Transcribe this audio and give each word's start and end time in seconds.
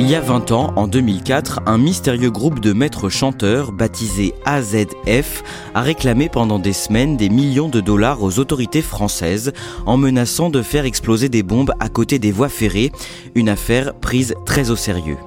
Il 0.00 0.08
y 0.08 0.14
a 0.14 0.20
20 0.20 0.52
ans, 0.52 0.72
en 0.76 0.86
2004, 0.86 1.62
un 1.66 1.76
mystérieux 1.76 2.30
groupe 2.30 2.60
de 2.60 2.72
maîtres 2.72 3.08
chanteurs 3.08 3.72
baptisé 3.72 4.32
AZF 4.44 5.42
a 5.74 5.82
réclamé 5.82 6.28
pendant 6.28 6.60
des 6.60 6.72
semaines 6.72 7.16
des 7.16 7.28
millions 7.28 7.68
de 7.68 7.80
dollars 7.80 8.22
aux 8.22 8.38
autorités 8.38 8.80
françaises 8.80 9.52
en 9.86 9.96
menaçant 9.96 10.50
de 10.50 10.62
faire 10.62 10.84
exploser 10.84 11.28
des 11.28 11.42
bombes 11.42 11.72
à 11.80 11.88
côté 11.88 12.20
des 12.20 12.30
voies 12.30 12.48
ferrées, 12.48 12.92
une 13.34 13.48
affaire 13.48 13.92
prise 13.94 14.36
très 14.46 14.70
au 14.70 14.76
sérieux. 14.76 15.18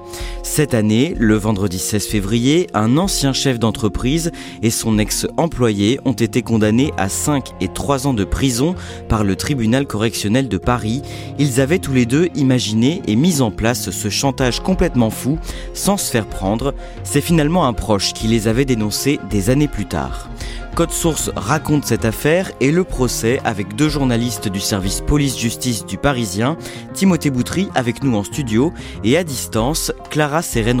Cette 0.42 0.74
année, 0.74 1.14
le 1.18 1.36
vendredi 1.36 1.78
16 1.78 2.06
février, 2.06 2.66
un 2.72 2.96
ancien 2.96 3.32
chef 3.32 3.58
d'entreprise 3.58 4.32
et 4.62 4.70
son 4.70 4.98
ex-employé 4.98 6.00
ont 6.04 6.12
été 6.12 6.42
condamnés 6.42 6.92
à 6.96 7.08
5 7.08 7.50
et 7.60 7.68
3 7.68 8.06
ans 8.06 8.14
de 8.14 8.24
prison 8.24 8.74
par 9.08 9.22
le 9.22 9.36
tribunal 9.36 9.86
correctionnel 9.86 10.48
de 10.48 10.58
Paris. 10.58 11.02
Ils 11.38 11.60
avaient 11.60 11.78
tous 11.78 11.92
les 11.92 12.06
deux 12.06 12.28
imaginé 12.34 13.02
et 13.06 13.16
mis 13.16 13.40
en 13.40 13.50
place 13.50 13.90
ce 13.90 14.08
chantage 14.08 14.61
complètement 14.62 15.10
fou 15.10 15.38
sans 15.74 15.96
se 15.96 16.10
faire 16.10 16.26
prendre. 16.26 16.74
C'est 17.04 17.20
finalement 17.20 17.66
un 17.66 17.72
proche 17.72 18.12
qui 18.12 18.28
les 18.28 18.48
avait 18.48 18.64
dénoncés 18.64 19.20
des 19.30 19.50
années 19.50 19.68
plus 19.68 19.86
tard. 19.86 20.28
Code 20.74 20.90
Source 20.90 21.30
raconte 21.36 21.84
cette 21.84 22.06
affaire 22.06 22.50
et 22.60 22.70
le 22.70 22.84
procès 22.84 23.40
avec 23.44 23.76
deux 23.76 23.90
journalistes 23.90 24.48
du 24.48 24.60
service 24.60 25.02
police-justice 25.02 25.84
du 25.84 25.98
Parisien, 25.98 26.56
Timothée 26.94 27.30
Boutry 27.30 27.68
avec 27.74 28.02
nous 28.02 28.16
en 28.16 28.24
studio 28.24 28.72
et 29.04 29.18
à 29.18 29.24
distance, 29.24 29.92
Clara 30.08 30.40
Sérène 30.40 30.80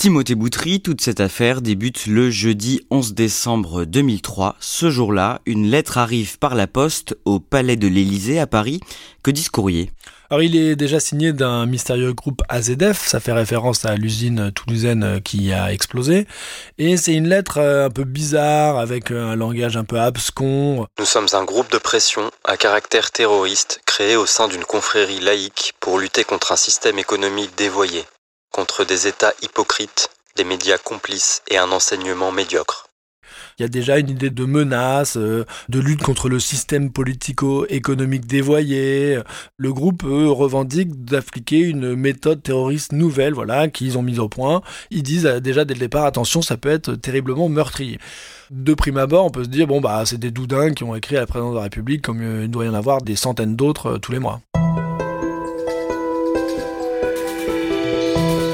Timothée 0.00 0.34
Boutry, 0.34 0.80
toute 0.80 1.02
cette 1.02 1.20
affaire 1.20 1.60
débute 1.60 2.06
le 2.06 2.30
jeudi 2.30 2.80
11 2.90 3.12
décembre 3.12 3.84
2003. 3.84 4.56
Ce 4.58 4.88
jour-là, 4.88 5.42
une 5.44 5.70
lettre 5.70 5.98
arrive 5.98 6.38
par 6.38 6.54
la 6.54 6.66
poste 6.66 7.18
au 7.26 7.38
palais 7.38 7.76
de 7.76 7.86
l'Élysée 7.86 8.40
à 8.40 8.46
Paris. 8.46 8.80
Que 9.22 9.30
dit 9.30 9.42
ce 9.42 9.50
courrier 9.50 9.92
alors 10.30 10.44
il 10.44 10.54
est 10.54 10.76
déjà 10.76 11.00
signé 11.00 11.32
d'un 11.32 11.66
mystérieux 11.66 12.12
groupe 12.12 12.42
AZF, 12.48 13.04
ça 13.04 13.18
fait 13.18 13.32
référence 13.32 13.84
à 13.84 13.96
l'usine 13.96 14.52
toulousaine 14.52 15.20
qui 15.24 15.52
a 15.52 15.72
explosé, 15.72 16.28
et 16.78 16.96
c'est 16.96 17.14
une 17.14 17.26
lettre 17.26 17.58
euh, 17.58 17.86
un 17.86 17.90
peu 17.90 18.04
bizarre 18.04 18.78
avec 18.78 19.10
un 19.10 19.34
langage 19.34 19.76
un 19.76 19.82
peu 19.82 19.98
abscon. 19.98 20.86
Nous 21.00 21.04
sommes 21.04 21.26
un 21.32 21.42
groupe 21.42 21.72
de 21.72 21.78
pression 21.78 22.30
à 22.44 22.56
caractère 22.56 23.10
terroriste 23.10 23.80
créé 23.86 24.14
au 24.14 24.24
sein 24.24 24.46
d'une 24.46 24.62
confrérie 24.62 25.18
laïque 25.18 25.74
pour 25.80 25.98
lutter 25.98 26.22
contre 26.22 26.52
un 26.52 26.56
système 26.56 27.00
économique 27.00 27.50
dévoyé 27.58 28.04
contre 28.50 28.84
des 28.84 29.06
États 29.06 29.32
hypocrites, 29.42 30.10
des 30.36 30.44
médias 30.44 30.78
complices 30.78 31.42
et 31.48 31.58
un 31.58 31.70
enseignement 31.72 32.32
médiocre. 32.32 32.90
Il 33.58 33.62
y 33.62 33.66
a 33.66 33.68
déjà 33.68 33.98
une 33.98 34.08
idée 34.08 34.30
de 34.30 34.44
menace, 34.46 35.18
euh, 35.18 35.44
de 35.68 35.80
lutte 35.80 36.02
contre 36.02 36.30
le 36.30 36.40
système 36.40 36.90
politico-économique 36.90 38.26
dévoyé. 38.26 39.20
Le 39.58 39.72
groupe 39.72 40.02
revendique 40.02 41.04
d'appliquer 41.04 41.58
une 41.58 41.94
méthode 41.94 42.42
terroriste 42.42 42.92
nouvelle, 42.92 43.34
voilà, 43.34 43.68
qu'ils 43.68 43.98
ont 43.98 44.02
mise 44.02 44.18
au 44.18 44.30
point. 44.30 44.62
Ils 44.90 45.02
disent 45.02 45.26
euh, 45.26 45.40
déjà 45.40 45.66
dès 45.66 45.74
le 45.74 45.80
départ, 45.80 46.06
attention, 46.06 46.40
ça 46.40 46.56
peut 46.56 46.70
être 46.70 46.94
terriblement 46.94 47.50
meurtrier. 47.50 47.98
De 48.50 48.72
prime 48.72 48.96
abord, 48.96 49.26
on 49.26 49.30
peut 49.30 49.44
se 49.44 49.50
dire, 49.50 49.66
bon, 49.66 49.82
bah, 49.82 50.04
c'est 50.06 50.18
des 50.18 50.30
doudins 50.30 50.72
qui 50.72 50.82
ont 50.82 50.96
écrit 50.96 51.16
à 51.16 51.20
la 51.20 51.26
présidence 51.26 51.52
de 51.52 51.58
la 51.58 51.64
République, 51.64 52.02
comme 52.02 52.22
euh, 52.22 52.44
il 52.44 52.50
doit 52.50 52.64
y 52.64 52.68
en 52.68 52.74
avoir 52.74 53.02
des 53.02 53.14
centaines 53.14 53.56
d'autres 53.56 53.98
tous 53.98 54.12
les 54.12 54.20
mois. 54.20 54.40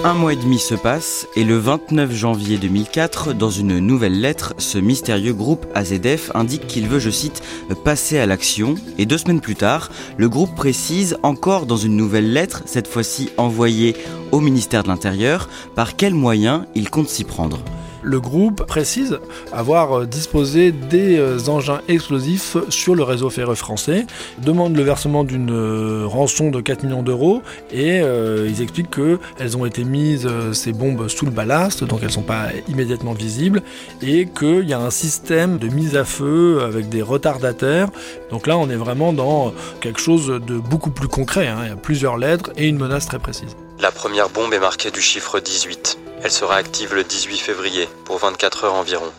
Un 0.07 0.15
mois 0.15 0.35
et 0.35 0.37
demi 0.37 0.61
se 0.61 0.77
passe 0.77 1.27
et 1.35 1.43
le 1.43 1.59
29 1.59 2.13
janvier 2.13 2.59
2004, 2.59 3.33
dans 3.33 3.51
une 3.51 3.81
nouvelle 3.81 4.21
lettre, 4.21 4.55
ce 4.57 4.79
mystérieux 4.79 5.33
groupe 5.33 5.67
AZF 5.75 6.31
indique 6.37 6.69
qu'il 6.69 6.87
veut, 6.87 7.01
je 7.01 7.11
cite, 7.11 7.43
passer 7.83 8.17
à 8.17 8.25
l'action. 8.25 8.77
Et 8.99 9.05
deux 9.07 9.19
semaines 9.19 9.41
plus 9.41 9.57
tard, 9.57 9.91
le 10.17 10.29
groupe 10.29 10.55
précise 10.55 11.17
encore 11.25 11.67
dans 11.67 11.77
une 11.77 11.97
nouvelle 11.97 12.33
lettre, 12.33 12.63
cette 12.67 12.87
fois-ci 12.87 13.31
envoyée 13.37 13.97
au 14.31 14.39
ministère 14.39 14.85
de 14.85 14.89
l'Intérieur, 14.89 15.49
par 15.75 15.97
quels 15.97 16.15
moyens 16.15 16.63
il 16.77 16.89
compte 16.89 17.09
s'y 17.09 17.25
prendre 17.25 17.59
le 18.07 18.21
groupe 18.21 18.65
précise 18.67 19.19
avoir 19.53 19.99
euh, 19.99 20.07
disposé 20.07 20.71
des 20.71 21.19
euh, 21.19 21.39
engins 21.49 21.81
explosifs 21.89 22.57
sur 22.69 22.95
le 22.95 23.03
réseau 23.03 23.31
ferreux 23.31 23.57
français, 23.57 24.07
demande 24.39 24.77
le 24.77 24.83
versement 24.83 25.25
d'une 25.25 25.51
euh, 25.51 26.07
rançon 26.07 26.51
de 26.51 26.61
4 26.61 26.85
millions 26.85 27.03
d'euros 27.03 27.43
et 27.73 27.97
ils 27.97 28.63
expliquent 28.63 28.91
qu'elles 28.91 29.57
ont 29.57 29.67
été 29.67 29.83
mises, 29.83 30.29
ces 30.53 30.73
bombes, 30.73 31.09
sous 31.09 31.25
le 31.25 31.33
ballast, 31.33 31.83
donc 31.83 32.01
elles 32.01 32.09
ne 32.09 32.13
sont 32.13 32.23
pas 32.23 32.49
immédiatement 32.69 33.13
visibles, 33.13 33.63
et 34.01 34.27
qu'il 34.27 34.69
y 34.69 34.73
a 34.73 34.79
un 34.79 34.91
système 34.91 35.59
de 35.59 35.67
mise 35.69 35.97
à 35.97 36.05
feu 36.05 36.63
avec 36.63 36.89
des 36.89 37.03
retardateurs. 37.03 37.91
Donc 38.31 38.47
là, 38.47 38.57
on 38.57 38.71
est 38.71 38.77
vraiment 38.77 39.13
dans 39.13 39.53
quelque 39.81 40.01
chose 40.01 40.29
de 40.29 40.59
beaucoup 40.59 40.91
plus 40.91 41.09
concret. 41.09 41.49
Hein. 41.49 41.59
Il 41.65 41.69
y 41.69 41.73
a 41.73 41.77
plusieurs 41.77 42.17
lettres 42.17 42.51
et 42.57 42.69
une 42.69 42.79
menace 42.79 43.07
très 43.07 43.19
précise. 43.19 43.57
La 43.81 43.91
première 43.91 44.29
bombe 44.29 44.55
est 44.55 44.61
marquée 44.61 44.91
du 44.91 45.01
chiffre 45.01 45.41
18. 45.41 45.99
Elle 46.23 46.31
sera 46.31 46.57
active 46.57 46.95
le 46.95 47.05
18 47.05 47.37
février, 47.37 47.89
pour 48.05 48.19
24 48.19 48.65
heures 48.65 48.75
environ, 48.75 49.13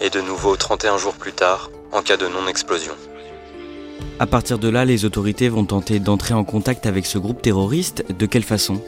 et 0.00 0.10
de 0.10 0.20
nouveau 0.20 0.56
31 0.56 0.98
jours 0.98 1.14
plus 1.14 1.32
tard, 1.32 1.70
en 1.92 2.02
cas 2.02 2.16
de 2.16 2.26
non-explosion. 2.26 2.92
À 4.18 4.26
partir 4.26 4.58
de 4.58 4.68
là, 4.68 4.84
les 4.84 5.04
autorités 5.04 5.48
vont 5.48 5.64
tenter 5.64 5.98
d'entrer 5.98 6.34
en 6.34 6.44
contact 6.44 6.86
avec 6.86 7.06
ce 7.06 7.18
groupe 7.18 7.42
terroriste. 7.42 8.04
De 8.16 8.26
quelle 8.26 8.42
façon? 8.42 8.80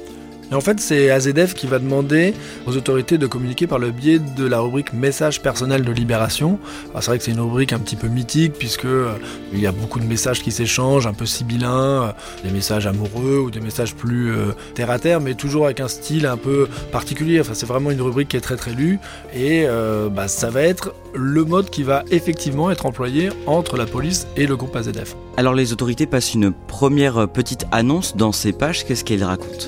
Et 0.51 0.55
en 0.55 0.61
fait, 0.61 0.81
c'est 0.81 1.11
AZF 1.11 1.55
qui 1.55 1.67
va 1.67 1.79
demander 1.79 2.35
aux 2.67 2.77
autorités 2.77 3.19
de 3.19 3.27
communiquer 3.27 3.67
par 3.67 3.79
le 3.79 3.91
biais 3.91 4.19
de 4.19 4.47
la 4.47 4.61
rubrique 4.61 4.93
message 4.93 5.41
personnel 5.43 5.85
de 5.85 5.93
libération. 5.93 6.59
C'est 6.95 7.07
vrai 7.07 7.19
que 7.19 7.25
c'est 7.25 7.33
une 7.33 7.41
rubrique 7.41 7.73
un 7.73 7.79
petit 7.79 7.97
peu 7.97 8.09
mythique 8.09 8.55
puisque 8.55 8.85
euh, 8.85 9.13
il 9.53 9.61
y 9.61 9.67
a 9.67 9.73
beaucoup 9.73 10.01
de 10.01 10.05
messages 10.05 10.43
qui 10.43 10.53
s'échangent, 10.53 11.07
un 11.07 11.13
peu 11.13 11.27
sibyllins, 11.27 12.03
euh, 12.03 12.13
des 12.45 12.51
messages 12.51 12.87
amoureux 12.87 13.39
ou 13.39 13.51
des 13.51 13.61
messages 13.61 13.95
plus 13.95 14.33
euh, 14.33 14.53
terre 14.75 14.91
à 14.91 14.99
terre, 14.99 15.21
mais 15.21 15.35
toujours 15.35 15.65
avec 15.65 15.81
un 15.81 15.89
style 15.89 16.27
un 16.27 16.37
peu 16.37 16.69
particulier. 16.93 17.43
C'est 17.53 17.67
vraiment 17.67 17.91
une 17.91 18.03
rubrique 18.03 18.29
qui 18.29 18.37
est 18.37 18.41
très 18.41 18.57
très 18.57 18.73
lue 18.73 18.99
et 19.35 19.67
bah, 20.11 20.29
ça 20.29 20.51
va 20.51 20.63
être 20.63 20.95
le 21.15 21.45
mode 21.45 21.71
qui 21.71 21.83
va 21.83 22.05
effectivement 22.11 22.71
être 22.71 22.87
employé 22.87 23.31
entre 23.47 23.77
la 23.77 23.87
police 23.87 24.27
et 24.37 24.47
le 24.47 24.57
groupe 24.57 24.75
AZF. 24.77 25.17
Alors 25.37 25.55
les 25.55 25.73
autorités 25.73 26.07
passent 26.07 26.35
une 26.35 26.53
première 26.53 27.29
petite 27.29 27.67
annonce 27.73 28.17
dans 28.17 28.33
ces 28.33 28.53
pages. 28.53 28.85
Qu'est-ce 28.85 29.05
qu'elles 29.05 29.25
racontent? 29.25 29.67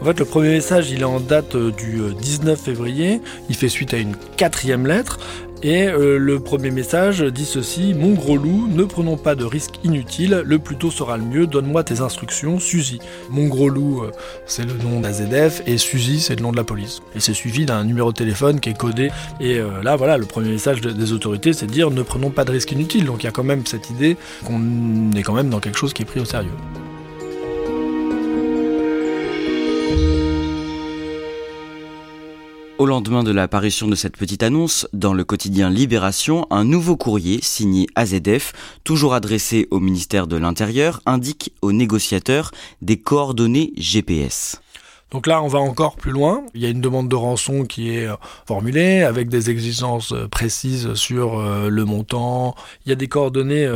En 0.00 0.04
fait, 0.04 0.20
le 0.20 0.24
premier 0.24 0.50
message, 0.50 0.92
il 0.92 1.00
est 1.00 1.04
en 1.04 1.18
date 1.18 1.56
euh, 1.56 1.72
du 1.72 2.00
19 2.20 2.52
euh, 2.52 2.62
février. 2.62 3.20
Il 3.48 3.56
fait 3.56 3.68
suite 3.68 3.94
à 3.94 3.96
une 3.98 4.14
quatrième 4.36 4.86
lettre. 4.86 5.18
Et 5.64 5.88
euh, 5.88 6.18
le 6.18 6.38
premier 6.38 6.70
message 6.70 7.20
dit 7.20 7.44
ceci 7.44 7.94
Mon 7.94 8.12
gros 8.12 8.36
loup, 8.36 8.68
ne 8.68 8.84
prenons 8.84 9.16
pas 9.16 9.34
de 9.34 9.44
risques 9.44 9.74
inutiles, 9.82 10.42
le 10.44 10.60
plus 10.60 10.76
tôt 10.76 10.92
sera 10.92 11.16
le 11.16 11.24
mieux, 11.24 11.48
donne-moi 11.48 11.82
tes 11.82 12.00
instructions, 12.00 12.60
Suzy. 12.60 13.00
Mon 13.28 13.48
gros 13.48 13.68
loup, 13.68 14.04
c'est 14.46 14.64
le 14.64 14.74
nom 14.74 15.00
d'AZF, 15.00 15.62
et 15.66 15.76
Suzy, 15.78 16.20
c'est 16.20 16.36
le 16.36 16.42
nom 16.42 16.52
de 16.52 16.56
la 16.56 16.62
police. 16.62 17.00
Et 17.16 17.20
c'est 17.20 17.34
suivi 17.34 17.66
d'un 17.66 17.82
numéro 17.82 18.12
de 18.12 18.16
téléphone 18.16 18.60
qui 18.60 18.70
est 18.70 18.78
codé. 18.78 19.10
Et 19.40 19.58
là, 19.82 19.96
voilà, 19.96 20.16
le 20.16 20.26
premier 20.26 20.50
message 20.50 20.80
des 20.80 21.12
autorités, 21.12 21.52
c'est 21.52 21.66
de 21.66 21.72
dire 21.72 21.90
Ne 21.90 22.02
prenons 22.02 22.30
pas 22.30 22.44
de 22.44 22.52
risques 22.52 22.70
inutiles. 22.70 23.06
Donc 23.06 23.24
il 23.24 23.26
y 23.26 23.28
a 23.28 23.32
quand 23.32 23.42
même 23.42 23.66
cette 23.66 23.90
idée 23.90 24.16
qu'on 24.46 25.10
est 25.16 25.22
quand 25.22 25.34
même 25.34 25.50
dans 25.50 25.58
quelque 25.58 25.78
chose 25.78 25.92
qui 25.92 26.02
est 26.02 26.06
pris 26.06 26.20
au 26.20 26.24
sérieux. 26.24 26.52
Au 32.78 32.86
lendemain 32.86 33.24
de 33.24 33.32
l'apparition 33.32 33.88
de 33.88 33.96
cette 33.96 34.16
petite 34.16 34.44
annonce, 34.44 34.86
dans 34.92 35.12
le 35.12 35.24
quotidien 35.24 35.68
Libération, 35.68 36.46
un 36.50 36.62
nouveau 36.62 36.96
courrier 36.96 37.40
signé 37.42 37.88
AZF, 37.96 38.52
toujours 38.84 39.14
adressé 39.14 39.66
au 39.72 39.80
ministère 39.80 40.28
de 40.28 40.36
l'Intérieur, 40.36 41.00
indique 41.04 41.52
aux 41.60 41.72
négociateurs 41.72 42.52
des 42.80 42.96
coordonnées 42.96 43.72
GPS. 43.76 44.60
Donc 45.10 45.26
là, 45.26 45.42
on 45.42 45.48
va 45.48 45.58
encore 45.58 45.96
plus 45.96 46.12
loin. 46.12 46.44
Il 46.54 46.60
y 46.60 46.66
a 46.66 46.68
une 46.68 46.82
demande 46.82 47.08
de 47.08 47.16
rançon 47.16 47.64
qui 47.64 47.96
est 47.96 48.06
euh, 48.06 48.16
formulée 48.46 49.02
avec 49.02 49.30
des 49.30 49.48
exigences 49.48 50.12
euh, 50.12 50.28
précises 50.28 50.92
sur 50.94 51.38
euh, 51.38 51.70
le 51.70 51.84
montant. 51.86 52.54
Il 52.84 52.90
y 52.90 52.92
a 52.92 52.94
des 52.94 53.08
coordonnées 53.08 53.68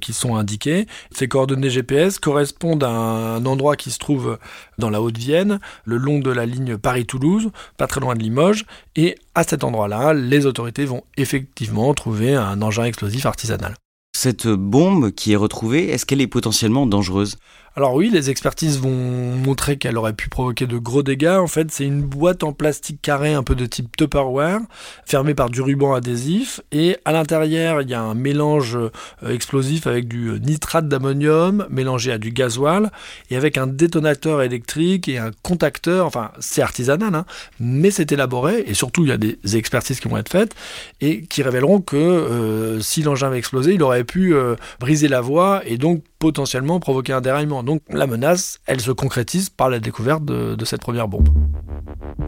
qui 0.00 0.12
sont 0.12 0.36
indiquées. 0.36 0.86
Ces 1.10 1.28
coordonnées 1.28 1.70
GPS 1.70 2.18
correspondent 2.18 2.84
à 2.84 2.90
un 2.90 3.44
endroit 3.46 3.76
qui 3.76 3.90
se 3.90 3.98
trouve 3.98 4.38
dans 4.78 4.90
la 4.90 5.00
Haute-Vienne, 5.00 5.60
le 5.84 5.96
long 5.96 6.18
de 6.18 6.30
la 6.30 6.46
ligne 6.46 6.76
Paris-Toulouse, 6.76 7.50
pas 7.76 7.86
très 7.86 8.00
loin 8.00 8.14
de 8.14 8.22
Limoges. 8.22 8.64
Et 8.96 9.16
à 9.34 9.44
cet 9.44 9.64
endroit-là, 9.64 10.14
les 10.14 10.46
autorités 10.46 10.84
vont 10.84 11.04
effectivement 11.16 11.92
trouver 11.94 12.34
un 12.34 12.60
engin 12.62 12.84
explosif 12.84 13.26
artisanal. 13.26 13.74
Cette 14.16 14.48
bombe 14.48 15.12
qui 15.12 15.32
est 15.32 15.36
retrouvée, 15.36 15.90
est-ce 15.90 16.04
qu'elle 16.04 16.20
est 16.20 16.26
potentiellement 16.26 16.86
dangereuse? 16.86 17.38
Alors 17.76 17.94
oui, 17.94 18.10
les 18.10 18.30
expertises 18.30 18.80
vont 18.80 18.90
montrer 18.90 19.76
qu'elle 19.76 19.96
aurait 19.96 20.12
pu 20.12 20.28
provoquer 20.28 20.66
de 20.66 20.76
gros 20.76 21.04
dégâts. 21.04 21.38
En 21.40 21.46
fait, 21.46 21.70
c'est 21.70 21.84
une 21.84 22.02
boîte 22.02 22.42
en 22.42 22.52
plastique 22.52 23.00
carré 23.00 23.32
un 23.32 23.44
peu 23.44 23.54
de 23.54 23.64
type 23.64 23.96
Tupperware, 23.96 24.58
fermée 25.06 25.34
par 25.34 25.50
du 25.50 25.62
ruban 25.62 25.94
adhésif. 25.94 26.60
Et 26.72 26.96
à 27.04 27.12
l'intérieur, 27.12 27.80
il 27.80 27.88
y 27.88 27.94
a 27.94 28.02
un 28.02 28.14
mélange 28.14 28.76
euh, 28.76 28.90
explosif 29.28 29.86
avec 29.86 30.08
du 30.08 30.40
nitrate 30.40 30.88
d'ammonium 30.88 31.64
mélangé 31.70 32.10
à 32.10 32.18
du 32.18 32.32
gasoil 32.32 32.90
et 33.30 33.36
avec 33.36 33.56
un 33.56 33.68
détonateur 33.68 34.42
électrique 34.42 35.06
et 35.06 35.18
un 35.18 35.30
contacteur. 35.42 36.06
Enfin, 36.06 36.32
c'est 36.40 36.62
artisanal, 36.62 37.14
hein, 37.14 37.24
mais 37.60 37.92
c'est 37.92 38.10
élaboré. 38.10 38.64
Et 38.66 38.74
surtout, 38.74 39.04
il 39.04 39.10
y 39.10 39.12
a 39.12 39.16
des 39.16 39.38
expertises 39.54 40.00
qui 40.00 40.08
vont 40.08 40.16
être 40.16 40.30
faites 40.30 40.56
et 41.00 41.22
qui 41.22 41.44
révéleront 41.44 41.80
que 41.80 41.96
euh, 41.96 42.80
si 42.80 43.02
l'engin 43.02 43.28
avait 43.28 43.38
explosé, 43.38 43.74
il 43.74 43.82
aurait 43.84 44.02
pu 44.02 44.34
euh, 44.34 44.56
briser 44.80 45.06
la 45.06 45.20
voie 45.20 45.62
et 45.64 45.78
donc 45.78 46.02
potentiellement 46.20 46.78
provoquer 46.78 47.12
un 47.14 47.20
déraillement. 47.20 47.64
Donc 47.64 47.82
la 47.88 48.06
menace, 48.06 48.60
elle 48.66 48.80
se 48.80 48.92
concrétise 48.92 49.50
par 49.50 49.68
la 49.68 49.80
découverte 49.80 50.24
de, 50.24 50.64
cette 50.64 50.82
première 50.82 51.08
bombe. 51.08 51.28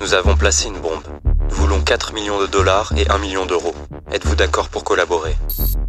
Nous 0.00 0.14
avons 0.14 0.34
placé 0.34 0.66
une 0.66 0.80
bombe. 0.80 1.02
Voulons 1.50 1.80
4 1.80 2.14
millions 2.14 2.40
de 2.40 2.46
dollars 2.46 2.92
et 2.96 3.08
1 3.08 3.18
million 3.18 3.46
d'euros. 3.46 3.74
Êtes-vous 4.10 4.34
d'accord 4.34 4.68
pour 4.68 4.84
collaborer? 4.84 5.36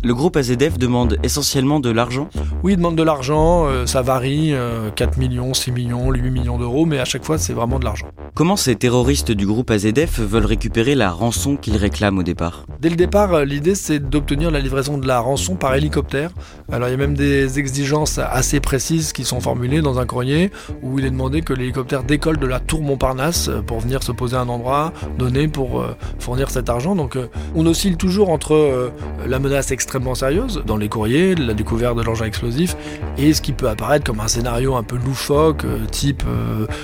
Le 0.04 0.14
groupe 0.14 0.36
AZF 0.36 0.78
demande 0.78 1.18
essentiellement 1.24 1.80
de 1.80 1.90
l'argent? 1.90 2.30
Oui, 2.64 2.74
il 2.74 2.78
demande 2.78 2.98
de 2.98 3.04
l'argent, 3.04 3.66
euh, 3.68 3.86
ça 3.86 4.02
varie, 4.02 4.54
4 4.96 5.18
millions, 5.18 5.54
6 5.54 5.72
millions, 5.72 6.12
8 6.12 6.22
millions 6.30 6.58
d'euros, 6.58 6.86
mais 6.86 7.00
à 7.00 7.06
chaque 7.06 7.24
fois 7.24 7.38
c'est 7.38 7.54
vraiment 7.54 7.80
de 7.80 7.86
l'argent. 7.86 8.08
Comment 8.36 8.56
ces 8.56 8.76
terroristes 8.76 9.32
du 9.32 9.46
groupe 9.46 9.70
AZF 9.70 10.20
veulent 10.20 10.48
récupérer 10.48 10.96
la 10.96 11.12
rançon 11.12 11.56
qu'ils 11.56 11.78
réclament 11.78 12.18
au 12.18 12.24
départ? 12.24 12.66
Dès 12.80 12.90
le 12.90 12.96
départ, 12.96 13.32
euh, 13.34 13.46
l'idée 13.46 13.76
c'est 13.76 14.00
d'obtenir 14.00 14.50
la 14.50 14.60
livraison 14.60 14.98
de 14.98 15.08
la 15.08 15.20
rançon 15.20 15.56
par 15.56 15.76
hélicoptère. 15.76 16.32
Alors 16.72 16.88
il 16.88 16.92
y 16.92 16.96
a 16.96 16.98
même 16.98 17.14
des 17.14 17.60
exigences 17.60 18.18
assez 18.18 18.60
précises 18.60 19.14
qui 19.14 19.24
sont 19.24 19.40
formulées 19.40 19.82
dans 19.82 20.00
un 20.00 20.08
courrier 20.08 20.52
où 20.82 20.98
il 20.98 21.06
est 21.06 21.12
demandé 21.12 21.42
que 21.42 21.54
l'hélicoptère 21.54 22.04
décolle 22.04 22.38
de 22.38 22.48
la 22.48 22.60
tour 22.60 22.82
Montparnasse 22.82 23.50
euh, 23.50 23.62
pour 23.62 23.80
venir 23.80 24.02
se 24.02 24.12
poser 24.12 24.36
à 24.36 24.42
un 24.42 24.50
endroit 24.50 24.94
donné 25.20 25.43
pour 25.48 25.82
euh, 25.82 25.96
fournir 26.20 26.50
cet 26.50 26.70
argent. 26.70 26.96
Donc 26.96 27.16
euh, 27.16 27.28
on 27.56 27.66
oscille 27.66 27.98
toujours 27.98 28.30
entre 28.30 28.54
euh, 28.54 28.90
la 29.28 29.40
menace 29.40 29.72
extrêmement 29.72 30.16
sérieuse 30.16 30.64
dans 30.66 30.78
les 30.78 30.90
courriers, 30.90 31.36
la 31.36 31.54
découverte 31.54 31.98
de 31.98 32.02
l'engin 32.02 32.26
explosif, 32.26 32.76
et 33.18 33.34
ce 33.34 33.42
qui 33.42 33.54
peut 33.54 33.70
apparaître 33.70 34.06
comme 34.06 34.20
un 34.20 34.28
scénario 34.28 34.76
un 34.76 34.84
peu 34.84 34.98
loufoque, 34.98 35.66
type 35.92 36.24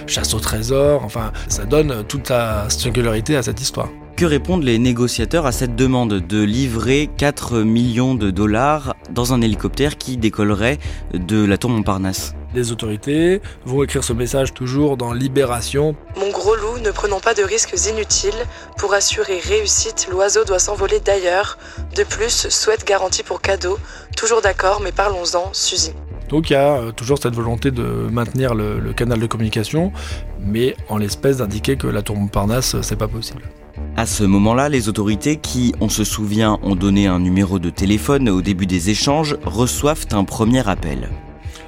chasse 0.08 0.34
au 0.34 0.40
trésor. 0.40 1.04
Enfin, 1.04 1.32
ça 1.48 1.66
donne 1.66 2.04
toute 2.08 2.28
sa 2.28 2.70
singularité 2.70 3.36
à 3.36 3.44
cette 3.44 3.62
histoire. 3.62 3.90
Que 4.16 4.26
répondent 4.26 4.64
les 4.64 4.80
négociateurs 4.80 5.46
à 5.46 5.52
cette 5.52 5.76
demande 5.76 6.16
de 6.16 6.44
livrer 6.44 7.10
4 7.18 7.60
millions 7.60 8.16
de 8.16 8.32
dollars 8.32 8.96
dans 9.12 9.34
un 9.34 9.42
hélicoptère 9.42 9.98
qui 9.98 10.18
décollerait 10.18 10.78
de 11.14 11.46
la 11.46 11.58
tour 11.58 11.70
Montparnasse 11.70 12.36
Les 12.54 12.72
autorités 12.72 13.42
vont 13.64 13.84
écrire 13.84 14.04
ce 14.04 14.14
message 14.14 14.54
toujours 14.54 14.98
dans 14.98 15.14
Libération. 15.14 15.96
Mon 16.18 16.32
gros 16.32 16.56
loup, 16.56 16.80
ne 16.84 16.90
prenons 16.90 17.20
pas 17.20 17.36
de 17.36 17.44
risques 17.44 17.76
inutiles. 17.88 18.34
Pour 18.78 18.94
assurer 18.94 19.40
réussite, 19.40 20.08
l'oiseau 20.12 20.46
doit 20.46 20.58
s'envoler 20.58 21.00
d'ailleurs. 21.00 21.60
De 21.96 22.04
plus, 22.04 22.50
souhaite 22.50 22.88
garantie 22.88 23.22
pour 23.22 23.42
cadeau. 23.42 23.78
Toujours 24.18 24.42
d'accord, 24.42 24.82
mais 24.84 24.92
parlons-en, 24.92 25.54
Suzy. 25.54 25.92
Donc 26.30 26.50
il 26.50 26.54
y 26.54 26.56
a 26.56 26.78
euh, 26.78 26.92
toujours 26.92 27.20
cette 27.20 27.36
volonté 27.36 27.72
de 27.72 27.84
maintenir 27.84 28.56
le, 28.56 28.80
le 28.80 28.94
canal 28.94 29.20
de 29.20 29.26
communication, 29.28 29.92
mais 30.40 30.76
en 30.88 30.98
l'espèce 30.98 31.38
d'indiquer 31.38 31.76
que 31.76 31.88
la 31.88 32.02
tour 32.02 32.16
Montparnasse, 32.16 32.82
c'est 32.82 32.96
pas 32.96 33.08
possible. 33.08 33.44
À 33.96 34.06
ce 34.06 34.24
moment-là, 34.24 34.70
les 34.70 34.90
autorités 34.90 35.38
qui, 35.38 35.74
on 35.82 35.90
se 35.90 36.04
souvient, 36.04 36.60
ont 36.64 36.76
donné 36.76 37.08
un 37.08 37.20
numéro 37.20 37.60
de 37.60 37.70
téléphone 37.70 38.30
au 38.30 38.42
début 38.42 38.66
des 38.66 38.90
échanges, 38.90 39.38
reçoivent 39.44 40.06
un 40.12 40.24
premier 40.24 40.68
appel. 40.68 41.10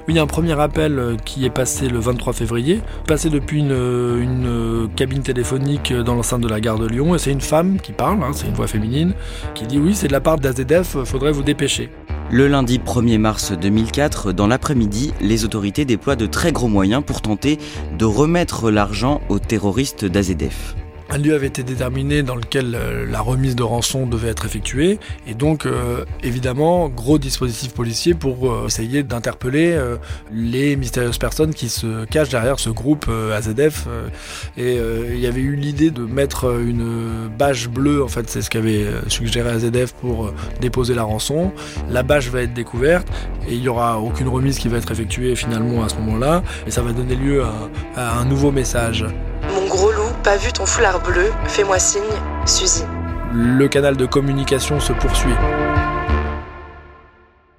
Il 0.07 0.15
y 0.15 0.19
a 0.19 0.21
un 0.21 0.27
premier 0.27 0.59
appel 0.59 0.99
euh, 0.99 1.15
qui 1.23 1.45
est 1.45 1.49
passé 1.49 1.87
le 1.87 1.99
23 1.99 2.33
février, 2.33 2.81
passé 3.07 3.29
depuis 3.29 3.59
une, 3.59 3.71
une 3.71 4.89
cabine 4.95 5.21
téléphonique 5.21 5.93
dans 5.93 6.15
l'enceinte 6.15 6.41
de 6.41 6.47
la 6.47 6.59
gare 6.59 6.79
de 6.79 6.87
Lyon, 6.87 7.15
et 7.15 7.17
c'est 7.17 7.31
une 7.31 7.41
femme 7.41 7.79
qui 7.79 7.91
parle, 7.91 8.23
hein, 8.23 8.31
c'est 8.33 8.47
une 8.47 8.53
voix 8.53 8.67
féminine, 8.67 9.13
qui 9.53 9.65
dit 9.65 9.77
oui, 9.77 9.93
c'est 9.93 10.07
de 10.07 10.13
la 10.13 10.21
part 10.21 10.37
d'AZF, 10.37 11.03
faudrait 11.05 11.31
vous 11.31 11.43
dépêcher. 11.43 11.89
Le 12.31 12.47
lundi 12.47 12.79
1er 12.79 13.17
mars 13.17 13.51
2004, 13.51 14.31
dans 14.31 14.47
l'après-midi, 14.47 15.13
les 15.19 15.43
autorités 15.43 15.83
déploient 15.83 16.15
de 16.15 16.25
très 16.25 16.53
gros 16.53 16.69
moyens 16.69 17.03
pour 17.05 17.21
tenter 17.21 17.59
de 17.97 18.05
remettre 18.05 18.71
l'argent 18.71 19.21
aux 19.27 19.39
terroristes 19.39 20.05
d'AZF. 20.05 20.75
Un 21.13 21.17
lieu 21.17 21.35
avait 21.35 21.47
été 21.47 21.63
déterminé 21.63 22.23
dans 22.23 22.35
lequel 22.35 22.73
euh, 22.73 23.05
la 23.05 23.19
remise 23.19 23.57
de 23.57 23.63
rançon 23.63 24.07
devait 24.07 24.29
être 24.29 24.45
effectuée. 24.45 24.97
Et 25.27 25.33
donc 25.33 25.65
euh, 25.65 26.05
évidemment 26.23 26.87
gros 26.87 27.17
dispositif 27.17 27.73
policier 27.73 28.13
pour 28.13 28.49
euh, 28.49 28.67
essayer 28.67 29.03
d'interpeller 29.03 29.77
les 30.31 30.77
mystérieuses 30.77 31.17
personnes 31.17 31.53
qui 31.53 31.67
se 31.67 32.05
cachent 32.05 32.29
derrière 32.29 32.59
ce 32.59 32.69
groupe 32.69 33.09
AZF 33.09 33.87
et 34.57 34.77
il 34.77 35.19
y 35.19 35.27
avait 35.27 35.41
eu 35.41 35.55
l'idée 35.55 35.91
de 35.91 36.03
mettre 36.03 36.59
une 36.59 37.29
bâche 37.37 37.67
bleue 37.67 38.03
en 38.03 38.07
fait 38.07 38.29
c'est 38.29 38.41
ce 38.41 38.49
qu'avait 38.49 38.85
suggéré 39.07 39.49
AZF 39.49 39.93
pour 39.93 40.33
déposer 40.59 40.93
la 40.93 41.03
rançon. 41.03 41.51
La 41.89 42.03
bâche 42.03 42.29
va 42.29 42.41
être 42.41 42.53
découverte 42.53 43.07
et 43.47 43.53
il 43.53 43.61
y 43.61 43.67
aura 43.67 43.99
aucune 43.99 44.27
remise 44.27 44.59
qui 44.59 44.67
va 44.67 44.77
être 44.77 44.91
effectuée 44.91 45.35
finalement 45.35 45.83
à 45.83 45.89
ce 45.89 45.95
moment-là. 45.95 46.43
Et 46.67 46.71
ça 46.71 46.81
va 46.81 46.93
donner 46.93 47.15
lieu 47.15 47.43
à, 47.95 48.19
un 48.19 48.25
nouveau 48.25 48.51
message 48.51 49.05
pas 50.23 50.37
vu 50.37 50.53
ton 50.53 50.65
foulard 50.65 51.01
bleu, 51.01 51.31
fais-moi 51.45 51.79
signe, 51.79 52.01
Suzy. 52.45 52.83
le 53.33 53.67
canal 53.67 53.97
de 53.97 54.05
communication 54.05 54.79
se 54.79 54.93
poursuit. 54.93 55.33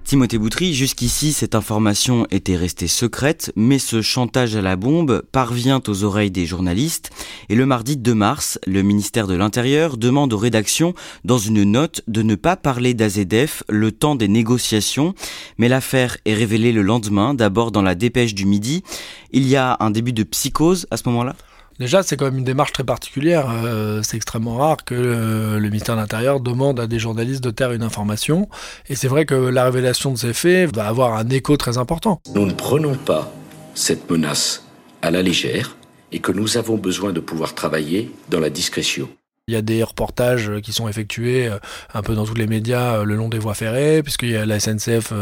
Timothée 0.05 0.37
Boutry, 0.37 0.75
jusqu'ici, 0.75 1.33
cette 1.33 1.55
information 1.55 2.27
était 2.31 2.57
restée 2.57 2.87
secrète, 2.87 3.51
mais 3.57 3.79
ce 3.79 4.03
chantage 4.03 4.55
à 4.55 4.61
la 4.61 4.77
bombe 4.77 5.23
parvient 5.33 5.81
aux 5.89 6.05
oreilles 6.05 6.31
des 6.31 6.45
journalistes. 6.45 7.11
Et 7.49 7.55
le 7.55 7.65
mardi 7.65 7.97
2 7.97 8.15
mars, 8.15 8.59
le 8.67 8.83
ministère 8.83 9.27
de 9.27 9.35
l'Intérieur 9.35 9.97
demande 9.97 10.35
aux 10.35 10.39
rédactions, 10.39 10.93
dans 11.25 11.39
une 11.39 11.65
note, 11.65 12.03
de 12.09 12.23
ne 12.23 12.35
pas 12.35 12.57
parler 12.57 12.93
d'AZF 12.93 13.65
le 13.71 13.91
temps 13.91 14.15
des 14.15 14.29
négociations. 14.29 15.15
Mais 15.57 15.69
l'affaire 15.69 16.19
est 16.27 16.35
révélée 16.35 16.73
le 16.73 16.83
lendemain, 16.83 17.33
d'abord 17.33 17.73
dans 17.73 17.83
la 17.83 17.95
dépêche 17.95 18.35
du 18.35 18.45
midi. 18.45 18.83
Il 19.31 19.49
y 19.49 19.57
a 19.57 19.79
un 19.81 19.91
début 19.91 20.13
de 20.13 20.25
psychose 20.25 20.87
à 20.91 20.99
ce 20.99 21.09
moment-là? 21.09 21.35
Déjà, 21.83 22.05
c'est 22.05 22.17
quand 22.17 22.27
même 22.27 22.39
une 22.39 22.45
démarche 22.45 22.71
très 22.71 22.85
particulière. 22.85 23.51
Euh, 23.51 24.03
c'est 24.05 24.17
extrêmement 24.17 24.59
rare 24.59 24.85
que 24.85 24.95
euh, 24.95 25.59
le 25.59 25.69
ministère 25.69 25.97
de 25.97 26.01
l'Intérieur 26.01 26.39
demande 26.39 26.79
à 26.79 26.87
des 26.87 27.01
journalistes 27.01 27.43
de 27.43 27.51
taire 27.51 27.73
une 27.73 27.83
information. 27.83 28.49
Et 28.89 28.95
c'est 28.95 29.09
vrai 29.09 29.27
que 29.27 29.35
la 29.35 29.65
révélation 29.65 30.13
de 30.13 30.17
ces 30.17 30.33
faits 30.33 30.73
va 30.77 30.87
avoir 30.87 31.17
un 31.17 31.29
écho 31.31 31.57
très 31.57 31.79
important. 31.79 32.23
Nous 32.37 32.47
ne 32.47 32.53
prenons 32.53 32.95
pas 32.95 33.33
cette 33.75 34.09
menace 34.09 34.65
à 35.03 35.11
la 35.11 35.23
légère 35.23 35.77
et 36.13 36.21
que 36.21 36.31
nous 36.31 36.57
avons 36.57 36.77
besoin 36.77 37.13
de 37.13 37.19
pouvoir 37.19 37.53
travailler 37.57 38.13
dans 38.31 38.39
la 38.39 38.49
discrétion. 38.49 39.09
Il 39.53 39.57
y 39.57 39.59
a 39.59 39.63
des 39.63 39.83
reportages 39.83 40.51
qui 40.63 40.73
sont 40.73 40.89
effectués 40.89 41.51
un 41.93 42.03
peu 42.03 42.15
dans 42.15 42.25
tous 42.25 42.33
les 42.35 42.47
médias 42.47 43.05
le 43.05 43.17
long 43.17 43.29
des 43.29 43.39
voies 43.39 43.53
ferrées, 43.53 44.03
puisque 44.03 44.23
la 44.23 44.59
SNCF 44.59 45.13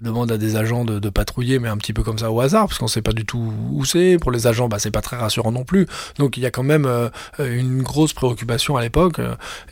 demande 0.00 0.30
à 0.30 0.38
des 0.38 0.54
agents 0.54 0.84
de, 0.84 1.10
patrouiller, 1.10 1.58
mais 1.58 1.68
un 1.68 1.76
petit 1.76 1.92
peu 1.92 2.04
comme 2.04 2.18
ça 2.18 2.30
au 2.30 2.40
hasard, 2.40 2.68
parce 2.68 2.78
qu'on 2.78 2.84
ne 2.84 2.90
sait 2.90 3.02
pas 3.02 3.12
du 3.12 3.24
tout 3.26 3.52
où 3.72 3.84
c'est. 3.84 4.16
Pour 4.20 4.30
les 4.30 4.46
agents, 4.46 4.68
bah, 4.68 4.78
c'est 4.78 4.92
pas 4.92 5.02
très 5.02 5.16
rassurant 5.16 5.50
non 5.50 5.64
plus. 5.64 5.88
Donc 6.18 6.36
il 6.36 6.44
y 6.44 6.46
a 6.46 6.52
quand 6.52 6.62
même 6.62 6.88
une 7.40 7.82
grosse 7.82 8.12
préoccupation 8.12 8.76
à 8.76 8.82
l'époque 8.82 9.20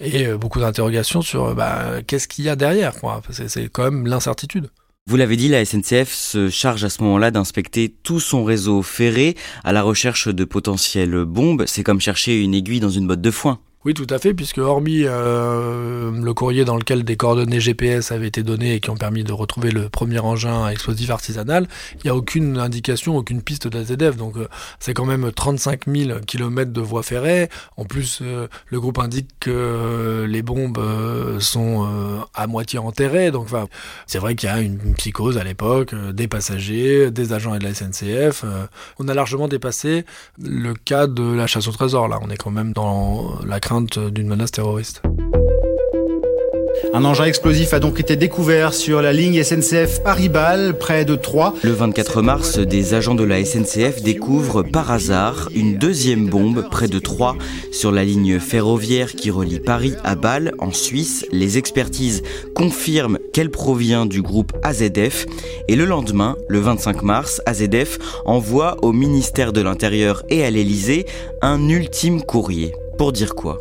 et 0.01 0.33
beaucoup 0.33 0.59
d'interrogations 0.59 1.23
sur 1.23 1.55
bah, 1.55 2.03
qu'est-ce 2.05 2.27
qu'il 2.27 2.45
y 2.45 2.49
a 2.49 2.57
derrière. 2.57 2.95
C'est 3.31 3.69
quand 3.69 3.85
même 3.85 4.09
l'incertitude. 4.09 4.69
Vous 5.09 5.17
l'avez 5.17 5.37
dit, 5.37 5.49
la 5.49 5.65
SNCF 5.65 6.13
se 6.13 6.51
charge 6.51 6.85
à 6.85 6.91
ce 6.91 7.03
moment-là 7.03 7.31
d'inspecter 7.31 7.89
tout 7.89 8.21
son 8.21 8.45
réseau 8.45 8.83
ferré 8.83 9.37
à 9.65 9.73
la 9.73 9.81
recherche 9.81 10.29
de 10.29 10.45
potentielles 10.45 11.25
bombes. 11.25 11.65
C'est 11.67 11.83
comme 11.83 11.99
chercher 11.99 12.39
une 12.43 12.53
aiguille 12.53 12.81
dans 12.81 12.91
une 12.91 13.07
botte 13.07 13.23
de 13.23 13.31
foin. 13.31 13.59
Oui, 13.89 13.95
tout 13.95 14.07
à 14.11 14.19
fait, 14.19 14.35
puisque 14.35 14.59
hormis 14.59 15.05
euh, 15.05 16.11
le 16.11 16.35
courrier 16.35 16.67
dans 16.67 16.77
lequel 16.77 17.05
des 17.05 17.17
coordonnées 17.17 17.59
GPS 17.59 18.13
avaient 18.13 18.27
été 18.27 18.43
données 18.43 18.75
et 18.75 18.81
qui 18.81 18.91
ont 18.91 18.99
permis 18.99 19.25
de 19.25 19.33
retrouver 19.33 19.71
le 19.71 19.89
premier 19.89 20.19
engin 20.19 20.69
explosif 20.69 21.09
artisanal, 21.09 21.67
il 21.95 22.01
n'y 22.05 22.11
a 22.11 22.15
aucune 22.15 22.59
indication, 22.59 23.17
aucune 23.17 23.41
piste 23.41 23.67
d'AZF. 23.67 24.19
Donc 24.19 24.37
euh, 24.37 24.47
c'est 24.79 24.93
quand 24.93 25.07
même 25.07 25.33
35 25.33 25.87
000 25.87 26.19
km 26.27 26.71
de 26.71 26.81
voies 26.83 27.03
ferrées. 27.03 27.49
En 27.79 27.87
plus, 27.87 28.19
euh, 28.21 28.47
le 28.67 28.79
groupe 28.79 28.99
indique 28.99 29.31
que 29.41 30.27
les 30.29 30.43
bombes 30.43 30.79
sont 31.41 31.89
à 32.35 32.47
moitié 32.47 32.79
enterrées. 32.79 33.31
Donc 33.31 33.49
c'est 34.07 34.19
vrai 34.19 34.35
qu'il 34.35 34.51
y 34.51 34.53
a 34.53 34.61
une, 34.61 34.97
psychose 34.97 35.39
à 35.39 35.45
l'époque, 35.45 35.95
des 36.13 36.29
passagers, 36.29 37.11
des 37.11 37.33
agents 37.33 37.55
et 37.55 37.59
de 37.59 37.65
la 37.65 37.73
SNCF. 37.73 38.45
on 38.99 39.09
a 39.09 39.15
largement 39.15 39.49
dépassé 39.49 40.05
le 40.39 40.75
cas 40.75 41.07
de 41.07 41.23
la 41.23 41.47
chasse 41.47 41.69
au 41.69 41.73
trésor. 41.73 42.09
Là, 42.09 42.19
on 42.21 42.29
est 42.29 42.37
quand 42.37 42.51
même 42.51 42.75
dans 42.75 43.39
la 43.47 43.61
d'une 43.81 44.27
menace 44.27 44.53
terroriste. 44.53 45.03
Un 46.95 47.05
engin 47.05 47.25
explosif 47.25 47.75
a 47.75 47.81
donc 47.81 48.01
été 48.01 48.17
découvert 48.17 48.73
sur 48.73 49.03
la 49.03 49.13
ligne 49.13 49.43
SNCF 49.43 50.03
Paris-Bâle, 50.03 50.79
près 50.79 51.05
de 51.05 51.17
Troyes. 51.17 51.55
Le 51.63 51.73
24 51.73 52.23
mars, 52.23 52.59
des 52.59 52.95
agents 52.95 53.15
de 53.15 53.25
la 53.25 53.45
SNCF 53.45 54.03
découvrent 54.03 54.63
par 54.63 54.91
hasard 54.91 55.49
une 55.55 55.77
deuxième 55.77 56.27
bombe 56.27 56.67
près 56.71 56.89
de 56.89 56.99
Troyes 56.99 57.37
sur 57.73 57.93
la 57.93 58.05
ligne 58.05 58.39
ferroviaire 58.39 59.13
qui 59.13 59.31
relie 59.31 59.61
Paris 59.61 59.95
à 60.03 60.15
Bâle, 60.15 60.53
en 60.59 60.73
Suisse. 60.73 61.27
Les 61.31 61.59
expertises 61.59 62.23
confirment 62.55 63.19
qu'elle 63.33 63.51
provient 63.51 64.07
du 64.07 64.23
groupe 64.23 64.53
AZF. 64.63 65.27
Et 65.69 65.77
le 65.77 65.85
lendemain, 65.85 66.37
le 66.49 66.61
25 66.61 67.03
mars, 67.03 67.43
AZF 67.47 67.99
envoie 68.25 68.77
au 68.83 68.93
ministère 68.93 69.53
de 69.53 69.61
l'Intérieur 69.61 70.23
et 70.31 70.45
à 70.45 70.51
l'Élysée 70.51 71.07
un 71.43 71.69
ultime 71.69 72.23
courrier. 72.23 72.73
Pour 72.97 73.13
dire 73.13 73.35
quoi? 73.35 73.61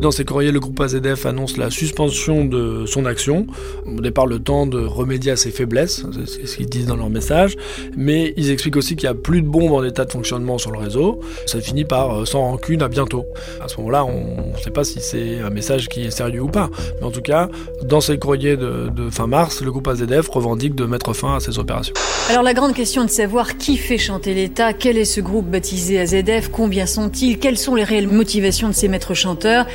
Dans 0.00 0.10
ces 0.10 0.24
courriers, 0.24 0.52
le 0.52 0.60
groupe 0.60 0.80
AZF 0.80 1.26
annonce 1.26 1.56
la 1.56 1.70
suspension 1.70 2.44
de 2.44 2.86
son 2.86 3.04
action. 3.04 3.46
Au 3.86 4.00
départ, 4.00 4.26
le 4.26 4.38
temps 4.38 4.66
de 4.66 4.78
remédier 4.78 5.32
à 5.32 5.36
ses 5.36 5.50
faiblesses, 5.50 6.04
c'est 6.26 6.46
ce 6.46 6.56
qu'ils 6.56 6.68
disent 6.68 6.86
dans 6.86 6.96
leur 6.96 7.10
message. 7.10 7.56
Mais 7.96 8.32
ils 8.36 8.50
expliquent 8.50 8.76
aussi 8.76 8.96
qu'il 8.96 9.08
n'y 9.08 9.14
a 9.14 9.18
plus 9.18 9.42
de 9.42 9.46
bombes 9.46 9.72
en 9.72 9.84
état 9.84 10.04
de 10.04 10.12
fonctionnement 10.12 10.58
sur 10.58 10.70
le 10.72 10.78
réseau. 10.78 11.20
Ça 11.46 11.60
finit 11.60 11.84
par 11.84 12.20
euh, 12.20 12.24
sans 12.24 12.40
rancune, 12.40 12.82
à 12.82 12.88
bientôt. 12.88 13.24
À 13.62 13.68
ce 13.68 13.76
moment-là, 13.78 14.04
on 14.04 14.52
ne 14.52 14.58
sait 14.58 14.70
pas 14.70 14.84
si 14.84 15.00
c'est 15.00 15.40
un 15.40 15.50
message 15.50 15.88
qui 15.88 16.02
est 16.02 16.10
sérieux 16.10 16.42
ou 16.42 16.48
pas. 16.48 16.70
Mais 17.00 17.06
en 17.06 17.10
tout 17.10 17.22
cas, 17.22 17.48
dans 17.84 18.00
ces 18.00 18.18
courriers 18.18 18.56
de, 18.56 18.90
fin 19.10 19.26
mars, 19.26 19.62
le 19.62 19.70
groupe 19.70 19.88
AZF 19.88 20.28
revendique 20.28 20.74
de 20.74 20.84
mettre 20.84 21.12
fin 21.12 21.36
à 21.36 21.40
ces 21.40 21.58
opérations. 21.58 21.94
Alors 22.30 22.42
la 22.42 22.54
grande 22.54 22.74
question 22.74 23.02
est 23.02 23.06
de 23.06 23.10
savoir 23.10 23.56
qui 23.56 23.76
fait 23.76 23.98
chanter 23.98 24.34
l'État, 24.34 24.72
quel 24.72 24.96
est 24.96 25.04
ce 25.04 25.20
groupe 25.20 25.46
baptisé 25.46 26.00
AZF, 26.00 26.48
combien 26.50 26.86
sont-ils, 26.86 27.38
quelles 27.38 27.58
sont 27.58 27.74
les 27.74 27.84
réelles 27.84 28.08
motivations 28.08 28.68
de 28.68 28.74
ces 28.74 28.88
maîtres 28.88 29.14
chanteurs. 29.14 29.66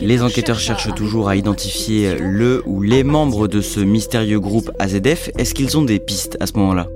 Les 0.00 0.22
enquêteurs 0.22 0.58
cherchent 0.58 0.94
toujours 0.94 1.28
à 1.28 1.36
identifier 1.36 2.16
le 2.18 2.62
ou 2.66 2.82
les 2.82 3.04
membres 3.04 3.48
de 3.48 3.60
ce 3.60 3.80
mystérieux 3.80 4.40
groupe 4.40 4.70
AZF. 4.78 5.30
Est-ce 5.38 5.54
qu'ils 5.54 5.76
ont 5.78 5.82
des 5.82 5.98
pistes 5.98 6.36
à 6.40 6.46
ce 6.46 6.54
moment-là? 6.54 6.88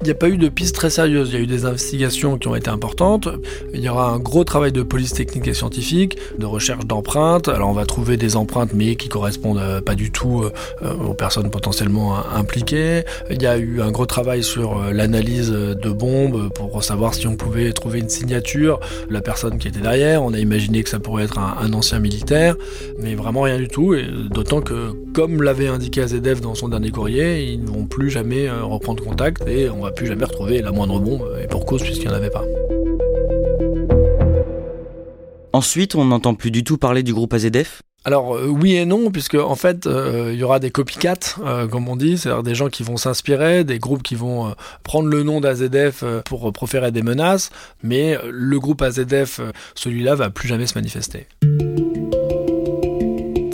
Il 0.00 0.04
n'y 0.04 0.10
a 0.10 0.14
pas 0.14 0.28
eu 0.28 0.36
de 0.36 0.48
pistes 0.48 0.74
très 0.74 0.90
sérieuses. 0.90 1.30
Il 1.30 1.34
y 1.34 1.38
a 1.38 1.40
eu 1.40 1.46
des 1.46 1.64
investigations 1.64 2.38
qui 2.38 2.48
ont 2.48 2.54
été 2.54 2.70
importantes. 2.70 3.28
Il 3.72 3.80
y 3.80 3.88
aura 3.88 4.10
un 4.10 4.18
gros 4.18 4.44
travail 4.44 4.72
de 4.72 4.82
police 4.82 5.12
technique 5.12 5.48
et 5.48 5.54
scientifique, 5.54 6.18
de 6.38 6.46
recherche 6.46 6.84
d'empreintes. 6.84 7.48
Alors 7.48 7.70
on 7.70 7.72
va 7.72 7.86
trouver 7.86 8.16
des 8.16 8.36
empreintes 8.36 8.72
mais 8.74 8.96
qui 8.96 9.08
correspondent 9.08 9.58
euh, 9.58 9.80
pas 9.80 9.94
du 9.94 10.10
tout 10.10 10.44
euh, 10.44 10.94
aux 10.94 11.14
personnes 11.14 11.50
potentiellement 11.50 12.16
impliquées. 12.34 13.02
Il 13.30 13.40
y 13.42 13.46
a 13.46 13.56
eu 13.56 13.80
un 13.80 13.90
gros 13.90 14.06
travail 14.06 14.42
sur 14.42 14.78
euh, 14.78 14.92
l'analyse 14.92 15.50
de 15.50 15.90
bombes 15.90 16.50
pour 16.52 16.84
savoir 16.84 17.14
si 17.14 17.26
on 17.26 17.36
pouvait 17.36 17.72
trouver 17.72 18.00
une 18.00 18.08
signature 18.08 18.80
la 19.10 19.20
personne 19.20 19.58
qui 19.58 19.68
était 19.68 19.80
derrière. 19.80 20.22
On 20.22 20.34
a 20.34 20.38
imaginé 20.38 20.82
que 20.82 20.88
ça 20.88 20.98
pourrait 20.98 21.24
être 21.24 21.38
un, 21.38 21.72
ancien 21.72 21.98
militaire, 21.98 22.54
mais 23.00 23.14
vraiment 23.14 23.42
rien 23.42 23.58
du 23.58 23.68
tout. 23.68 23.94
D'autant 24.30 24.60
que, 24.60 24.92
comme 25.12 25.42
l'avait 25.42 25.66
indiqué 25.66 26.02
AZF 26.02 26.40
dans 26.40 26.54
son 26.54 26.68
dernier 26.68 26.90
courrier, 26.90 27.52
ils 27.52 27.62
ne 27.62 27.68
vont 27.68 27.84
plus 27.84 28.08
jamais 28.08 28.48
reprendre 28.50 29.02
contact 29.02 29.46
et 29.48 29.68
on 29.68 29.82
va 29.82 29.85
plus 29.90 30.06
jamais 30.06 30.24
retrouver 30.24 30.62
la 30.62 30.72
moindre 30.72 31.00
bombe, 31.00 31.28
et 31.42 31.46
pour 31.46 31.64
cause 31.64 31.82
puisqu'il 31.82 32.08
n'y 32.08 32.14
en 32.14 32.16
avait 32.16 32.30
pas. 32.30 32.44
Ensuite, 35.52 35.94
on 35.94 36.04
n'entend 36.04 36.34
plus 36.34 36.50
du 36.50 36.64
tout 36.64 36.76
parler 36.76 37.02
du 37.02 37.14
groupe 37.14 37.32
AZF 37.32 37.82
alors 38.06 38.36
euh, 38.36 38.46
oui 38.46 38.76
et 38.76 38.86
non, 38.86 39.10
puisque 39.10 39.34
en 39.34 39.56
fait 39.56 39.88
euh, 39.88 40.30
il 40.32 40.38
y 40.38 40.44
aura 40.44 40.60
des 40.60 40.70
copycats, 40.70 41.40
euh, 41.44 41.66
comme 41.66 41.88
on 41.88 41.96
dit, 41.96 42.16
c'est-à-dire 42.16 42.44
des 42.44 42.54
gens 42.54 42.68
qui 42.68 42.84
vont 42.84 42.96
s'inspirer, 42.96 43.64
des 43.64 43.80
groupes 43.80 44.04
qui 44.04 44.14
vont 44.14 44.54
prendre 44.84 45.08
le 45.08 45.24
nom 45.24 45.40
d'AZF 45.40 46.04
pour 46.24 46.52
proférer 46.52 46.92
des 46.92 47.02
menaces, 47.02 47.50
mais 47.82 48.16
le 48.30 48.60
groupe 48.60 48.80
AZF, 48.80 49.40
celui-là, 49.74 50.14
va 50.14 50.30
plus 50.30 50.46
jamais 50.46 50.68
se 50.68 50.76
manifester. 50.76 51.26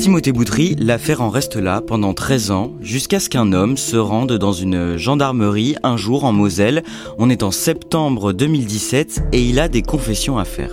Timothée 0.03 0.33
Boutry, 0.33 0.75
l'affaire 0.81 1.21
en 1.23 1.31
reste 1.31 1.55
là 1.55 1.81
pendant 1.81 2.13
13 2.13 2.51
ans, 2.51 2.73
jusqu'à 2.81 3.21
ce 3.21 3.29
qu'un 3.29 3.53
homme 3.53 3.77
se 3.77 3.97
rende 3.97 4.33
dans 4.33 4.53
une 4.53 4.97
gendarmerie 4.97 5.77
un 5.85 5.97
jour 5.97 6.25
en 6.25 6.33
Moselle. 6.33 6.83
On 7.19 7.31
est 7.31 7.45
en 7.45 7.53
septembre 7.53 8.33
2017 8.33 9.23
et 9.31 9.41
il 9.41 9.61
a 9.61 9.69
des 9.69 9.83
confessions 9.83 10.39
à 10.39 10.45
faire 10.45 10.73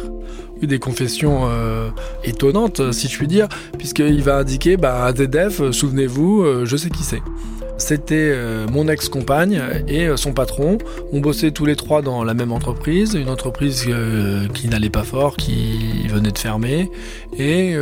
des 0.62 0.80
confessions 0.80 1.44
euh, 1.44 1.90
étonnantes, 2.26 2.92
si 2.92 3.08
je 3.08 3.18
puis 3.18 3.28
dire, 3.28 3.48
puisqu'il 3.78 4.22
va 4.24 4.40
indiquer, 4.40 4.76
bah, 4.76 5.06
AZF, 5.06 5.72
souvenez-vous, 5.72 6.66
je 6.66 6.76
sais 6.76 6.90
qui 6.90 7.04
c'est 7.04 7.22
c'était 7.80 8.16
euh, 8.16 8.68
mon 8.72 8.88
ex-compagne 8.88 9.62
et 9.88 10.08
euh, 10.08 10.18
son 10.18 10.34
patron. 10.34 10.78
On 11.12 11.22
bossait 11.22 11.52
tous 11.52 11.66
les 11.66 11.76
trois 11.76 12.02
dans 12.02 12.24
la 12.24 12.34
même 12.34 12.52
entreprise, 12.52 13.16
une 13.16 13.30
entreprise 13.30 13.86
euh, 13.88 14.48
qui 14.50 14.68
n'allait 14.68 14.90
pas 14.90 15.04
fort, 15.04 15.38
qui 15.38 16.08
venait 16.08 16.32
de 16.32 16.38
fermer. 16.38 16.92
Et 17.38 17.76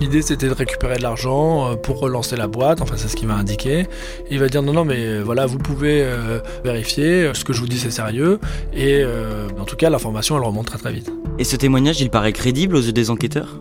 l'idée 0.00 0.22
c'était 0.22 0.48
de 0.48 0.54
récupérer 0.54 0.96
de 0.96 1.02
l'argent 1.02 1.76
pour 1.76 2.00
relancer 2.00 2.36
la 2.36 2.48
boîte, 2.48 2.80
enfin 2.80 2.94
c'est 2.96 3.06
ce 3.06 3.14
qu'il 3.14 3.28
va 3.28 3.34
indiquer. 3.34 3.86
il 4.30 4.40
va 4.40 4.48
dire 4.48 4.62
non, 4.62 4.72
non, 4.72 4.84
mais 4.84 5.20
voilà, 5.20 5.46
vous 5.46 5.58
pouvez 5.58 6.04
vérifier, 6.64 7.30
ce 7.32 7.44
que 7.44 7.52
je 7.52 7.60
vous 7.60 7.68
dis 7.68 7.78
c'est 7.78 7.92
sérieux. 7.92 8.40
Et 8.74 9.04
en 9.58 9.64
tout 9.64 9.76
cas, 9.76 9.88
l'information 9.88 10.36
elle 10.36 10.42
remonte 10.42 10.66
très 10.66 10.78
très 10.78 10.92
vite. 10.92 11.12
Et 11.38 11.44
ce 11.44 11.54
témoignage, 11.54 12.00
il 12.00 12.10
paraît 12.10 12.32
crédible 12.32 12.74
aux 12.74 12.82
yeux 12.82 12.92
des 12.92 13.10
enquêteurs? 13.10 13.60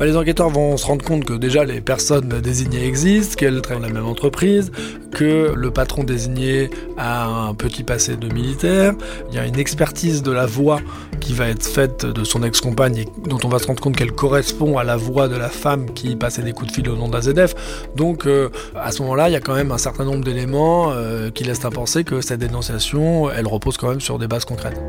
Bah, 0.00 0.06
les 0.06 0.16
enquêteurs 0.16 0.48
vont 0.48 0.78
se 0.78 0.86
rendre 0.86 1.04
compte 1.04 1.26
que 1.26 1.34
déjà 1.34 1.62
les 1.64 1.82
personnes 1.82 2.30
désignées 2.40 2.86
existent, 2.86 3.34
qu'elles 3.36 3.60
travaillent 3.60 3.82
dans 3.82 3.88
la 3.88 3.92
même 3.92 4.06
entreprise, 4.06 4.72
que 5.12 5.52
le 5.54 5.70
patron 5.70 6.04
désigné 6.04 6.70
a 6.96 7.26
un 7.26 7.52
petit 7.52 7.84
passé 7.84 8.16
de 8.16 8.32
militaire. 8.32 8.94
Il 9.28 9.34
y 9.34 9.38
a 9.38 9.46
une 9.46 9.58
expertise 9.58 10.22
de 10.22 10.32
la 10.32 10.46
voix 10.46 10.80
qui 11.20 11.34
va 11.34 11.48
être 11.48 11.66
faite 11.66 12.06
de 12.06 12.24
son 12.24 12.42
ex-compagne 12.42 12.96
et 12.96 13.08
dont 13.28 13.40
on 13.44 13.48
va 13.48 13.58
se 13.58 13.66
rendre 13.66 13.82
compte 13.82 13.94
qu'elle 13.94 14.12
correspond 14.12 14.78
à 14.78 14.84
la 14.84 14.96
voix 14.96 15.28
de 15.28 15.36
la 15.36 15.50
femme 15.50 15.92
qui 15.92 16.16
passait 16.16 16.42
des 16.42 16.52
coups 16.52 16.70
de 16.70 16.74
fil 16.76 16.88
au 16.88 16.96
nom 16.96 17.08
d'AZF. 17.08 17.54
Donc 17.94 18.26
euh, 18.26 18.48
à 18.74 18.92
ce 18.92 19.02
moment-là, 19.02 19.28
il 19.28 19.32
y 19.32 19.36
a 19.36 19.40
quand 19.40 19.54
même 19.54 19.70
un 19.70 19.78
certain 19.78 20.06
nombre 20.06 20.24
d'éléments 20.24 20.92
euh, 20.92 21.30
qui 21.30 21.44
laissent 21.44 21.66
à 21.66 21.70
penser 21.70 22.04
que 22.04 22.22
cette 22.22 22.40
dénonciation, 22.40 23.30
elle 23.30 23.46
repose 23.46 23.76
quand 23.76 23.90
même 23.90 24.00
sur 24.00 24.18
des 24.18 24.28
bases 24.28 24.46
concrètes. 24.46 24.80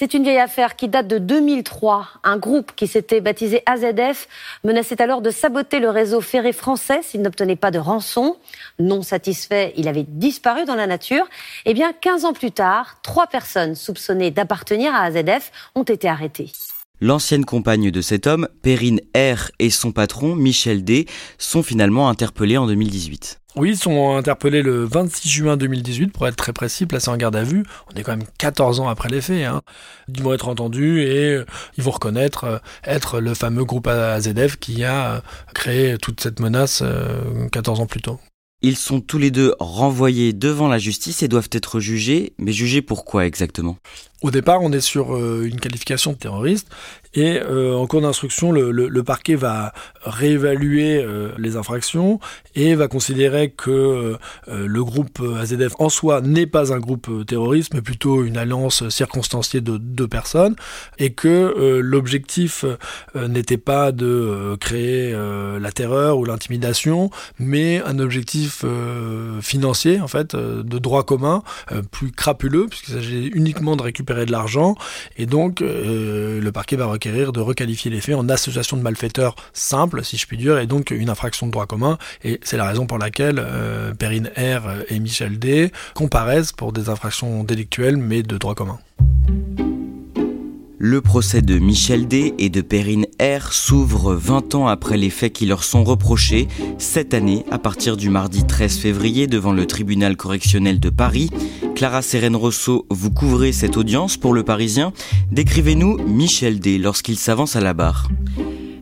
C'est 0.00 0.14
une 0.14 0.22
vieille 0.22 0.38
affaire 0.38 0.76
qui 0.76 0.88
date 0.88 1.08
de 1.08 1.18
2003. 1.18 2.08
Un 2.24 2.38
groupe 2.38 2.72
qui 2.74 2.86
s'était 2.86 3.20
baptisé 3.20 3.62
AZF 3.66 4.28
menaçait 4.64 5.02
alors 5.02 5.20
de 5.20 5.28
saboter 5.30 5.78
le 5.78 5.90
réseau 5.90 6.22
ferré 6.22 6.54
français 6.54 7.00
s'il 7.02 7.20
n'obtenait 7.20 7.54
pas 7.54 7.70
de 7.70 7.78
rançon. 7.78 8.38
Non 8.78 9.02
satisfait, 9.02 9.74
il 9.76 9.88
avait 9.88 10.06
disparu 10.08 10.64
dans 10.64 10.74
la 10.74 10.86
nature. 10.86 11.28
Eh 11.66 11.74
bien, 11.74 11.92
15 11.92 12.24
ans 12.24 12.32
plus 12.32 12.50
tard, 12.50 12.96
trois 13.02 13.26
personnes 13.26 13.74
soupçonnées 13.74 14.30
d'appartenir 14.30 14.94
à 14.94 15.02
AZF 15.02 15.52
ont 15.74 15.82
été 15.82 16.08
arrêtées. 16.08 16.50
L'ancienne 17.02 17.44
compagne 17.44 17.90
de 17.90 18.00
cet 18.00 18.26
homme, 18.26 18.48
Perrine 18.62 19.00
R 19.14 19.50
et 19.58 19.68
son 19.68 19.92
patron, 19.92 20.34
Michel 20.34 20.82
D, 20.82 21.04
sont 21.36 21.62
finalement 21.62 22.08
interpellés 22.08 22.56
en 22.56 22.66
2018. 22.66 23.39
Oui, 23.56 23.70
ils 23.70 23.76
sont 23.76 24.16
interpellés 24.16 24.62
le 24.62 24.84
26 24.84 25.28
juin 25.28 25.56
2018, 25.56 26.08
pour 26.12 26.28
être 26.28 26.36
très 26.36 26.52
précis, 26.52 26.86
placés 26.86 27.10
en 27.10 27.16
garde 27.16 27.34
à 27.34 27.42
vue. 27.42 27.64
On 27.92 27.98
est 27.98 28.04
quand 28.04 28.16
même 28.16 28.26
14 28.38 28.78
ans 28.78 28.88
après 28.88 29.08
les 29.08 29.20
faits. 29.20 29.44
Hein. 29.44 29.62
Ils 30.08 30.22
vont 30.22 30.32
être 30.32 30.48
entendus 30.48 31.02
et 31.02 31.34
euh, 31.34 31.44
ils 31.76 31.82
vont 31.82 31.90
reconnaître 31.90 32.44
euh, 32.44 32.58
être 32.84 33.20
le 33.20 33.34
fameux 33.34 33.64
groupe 33.64 33.88
AZF 33.88 34.56
qui 34.56 34.84
a 34.84 35.14
euh, 35.14 35.20
créé 35.52 35.98
toute 35.98 36.20
cette 36.20 36.38
menace 36.38 36.84
14 37.50 37.80
ans 37.80 37.86
plus 37.86 38.02
tôt. 38.02 38.20
Ils 38.62 38.76
sont 38.76 39.00
tous 39.00 39.18
les 39.18 39.30
deux 39.30 39.54
renvoyés 39.58 40.32
devant 40.32 40.68
la 40.68 40.78
justice 40.78 41.22
et 41.22 41.28
doivent 41.28 41.48
être 41.52 41.80
jugés, 41.80 42.34
mais 42.38 42.52
jugés 42.52 42.82
pour 42.82 43.04
quoi 43.04 43.26
exactement? 43.26 43.78
Au 44.22 44.30
départ, 44.30 44.60
on 44.62 44.72
est 44.72 44.80
sur 44.80 45.16
une 45.16 45.60
qualification 45.60 46.12
de 46.12 46.16
terroriste 46.16 46.68
et 47.14 47.40
euh, 47.40 47.74
en 47.74 47.86
cours 47.86 48.02
d'instruction, 48.02 48.52
le, 48.52 49.02
parquet 49.02 49.34
va 49.34 49.72
réévaluer 50.02 51.02
euh, 51.02 51.32
les 51.38 51.56
infractions 51.56 52.20
et 52.54 52.74
va 52.74 52.86
considérer 52.86 53.50
que 53.50 53.70
euh, 53.70 54.16
le 54.48 54.84
groupe 54.84 55.20
AZF 55.40 55.72
en 55.78 55.88
soi 55.88 56.20
n'est 56.20 56.46
pas 56.46 56.72
un 56.72 56.78
groupe 56.78 57.26
terroriste, 57.26 57.74
mais 57.74 57.80
plutôt 57.80 58.22
une 58.24 58.36
alliance 58.36 58.88
circonstanciée 58.90 59.60
de 59.60 59.76
deux 59.76 60.06
personnes, 60.06 60.54
et 60.98 61.12
que 61.12 61.80
l'objectif 61.80 62.64
n'était 63.14 63.56
pas 63.56 63.92
de 63.92 64.56
créer 64.60 65.12
la 65.12 65.72
terreur 65.72 66.18
ou 66.18 66.24
l'intimidation, 66.24 67.10
mais 67.38 67.82
un 67.82 67.98
objectif 67.98 68.64
financier, 69.40 70.00
en 70.00 70.08
fait, 70.08 70.36
de 70.36 70.78
droit 70.78 71.04
commun, 71.04 71.42
plus 71.90 72.10
crapuleux, 72.12 72.66
puisqu'il 72.68 72.94
s'agit 72.94 73.26
uniquement 73.28 73.76
de 73.76 73.82
récupérer 73.82 74.09
de 74.10 74.32
l'argent, 74.32 74.76
et 75.16 75.26
donc 75.26 75.60
le 75.60 76.50
parquet 76.50 76.76
va 76.76 76.86
de 76.98 77.40
requalifier 77.40 77.90
les 77.90 78.00
faits 78.00 78.14
en 78.14 78.28
association 78.28 78.76
de 78.76 78.82
malfaiteurs 78.82 79.34
simple, 79.52 80.04
si 80.04 80.16
je 80.16 80.26
puis 80.26 80.36
dire, 80.36 80.58
et 80.58 80.66
donc 80.66 80.90
une 80.90 81.10
infraction 81.10 81.46
de 81.46 81.52
droit 81.52 81.66
commun. 81.66 81.98
Et 82.24 82.40
c'est 82.42 82.56
la 82.56 82.66
raison 82.66 82.86
pour 82.86 82.98
laquelle 82.98 83.36
euh, 83.38 83.94
Perrine 83.94 84.30
R 84.36 84.84
et 84.88 84.98
Michel 84.98 85.38
D 85.38 85.72
comparaissent 85.94 86.52
pour 86.52 86.72
des 86.72 86.88
infractions 86.88 87.44
délictuelles, 87.44 87.96
mais 87.96 88.22
de 88.22 88.36
droit 88.38 88.54
commun. 88.54 88.78
Le 90.82 91.02
procès 91.02 91.42
de 91.42 91.58
Michel 91.58 92.08
D 92.08 92.32
et 92.38 92.48
de 92.48 92.62
Perrine 92.62 93.04
R 93.20 93.52
s'ouvre 93.52 94.14
20 94.14 94.54
ans 94.54 94.66
après 94.66 94.96
les 94.96 95.10
faits 95.10 95.34
qui 95.34 95.44
leur 95.44 95.62
sont 95.62 95.84
reprochés, 95.84 96.48
cette 96.78 97.12
année 97.12 97.44
à 97.50 97.58
partir 97.58 97.98
du 97.98 98.08
mardi 98.08 98.46
13 98.46 98.78
février 98.78 99.26
devant 99.26 99.52
le 99.52 99.66
tribunal 99.66 100.16
correctionnel 100.16 100.80
de 100.80 100.88
Paris. 100.88 101.28
Clara 101.74 102.00
Sérène 102.00 102.34
Rousseau, 102.34 102.86
vous 102.88 103.10
couvrez 103.10 103.52
cette 103.52 103.76
audience 103.76 104.16
pour 104.16 104.32
le 104.32 104.42
Parisien. 104.42 104.94
Décrivez-nous 105.30 105.98
Michel 106.06 106.60
D 106.60 106.78
lorsqu'il 106.78 107.18
s'avance 107.18 107.56
à 107.56 107.60
la 107.60 107.74
barre. 107.74 108.08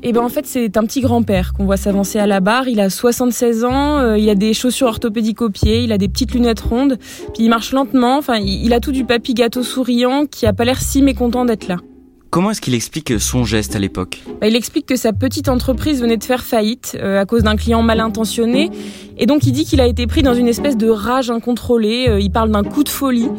Eh 0.04 0.12
ben 0.12 0.20
en 0.20 0.28
fait 0.28 0.46
c'est 0.46 0.76
un 0.76 0.84
petit 0.84 1.00
grand-père 1.00 1.52
qu'on 1.52 1.64
voit 1.64 1.76
s'avancer 1.76 2.20
à 2.20 2.28
la 2.28 2.38
barre. 2.38 2.68
Il 2.68 2.78
a 2.78 2.90
76 2.90 3.64
ans, 3.64 3.98
euh, 3.98 4.16
il 4.16 4.30
a 4.30 4.36
des 4.36 4.54
chaussures 4.54 4.86
orthopédiques 4.86 5.42
aux 5.42 5.50
pieds, 5.50 5.82
il 5.82 5.90
a 5.90 5.98
des 5.98 6.08
petites 6.08 6.32
lunettes 6.32 6.60
rondes, 6.60 6.98
puis 7.34 7.42
il 7.42 7.48
marche 7.48 7.72
lentement. 7.72 8.18
Enfin, 8.18 8.36
il, 8.36 8.72
a 8.72 8.78
tout 8.78 8.92
du 8.92 9.04
papy 9.04 9.34
gâteau 9.34 9.64
souriant 9.64 10.26
qui 10.26 10.46
a 10.46 10.52
pas 10.52 10.64
l'air 10.64 10.80
si 10.80 11.02
mécontent 11.02 11.44
d'être 11.44 11.66
là. 11.66 11.78
Comment 12.30 12.50
est-ce 12.50 12.60
qu'il 12.60 12.74
explique 12.74 13.18
son 13.18 13.44
geste 13.44 13.74
à 13.74 13.78
l'époque? 13.78 14.22
Bah, 14.40 14.48
Il 14.48 14.56
explique 14.56 14.84
que 14.84 14.96
sa 14.96 15.12
petite 15.12 15.48
entreprise 15.48 16.00
venait 16.02 16.18
de 16.18 16.24
faire 16.24 16.44
faillite 16.44 16.96
euh, 17.00 17.20
à 17.20 17.24
cause 17.24 17.42
d'un 17.42 17.56
client 17.56 17.82
mal 17.82 18.00
intentionné. 18.00 18.70
Et 19.16 19.26
donc 19.26 19.46
il 19.46 19.52
dit 19.52 19.64
qu'il 19.64 19.80
a 19.80 19.86
été 19.86 20.06
pris 20.06 20.22
dans 20.22 20.34
une 20.34 20.46
espèce 20.48 20.76
de 20.76 20.90
rage 20.90 21.30
incontrôlée. 21.30 22.06
Euh, 22.08 22.20
il 22.20 22.30
parle 22.30 22.50
d'un 22.50 22.64
coup 22.64 22.84
de 22.84 22.90
folie. 22.90 23.30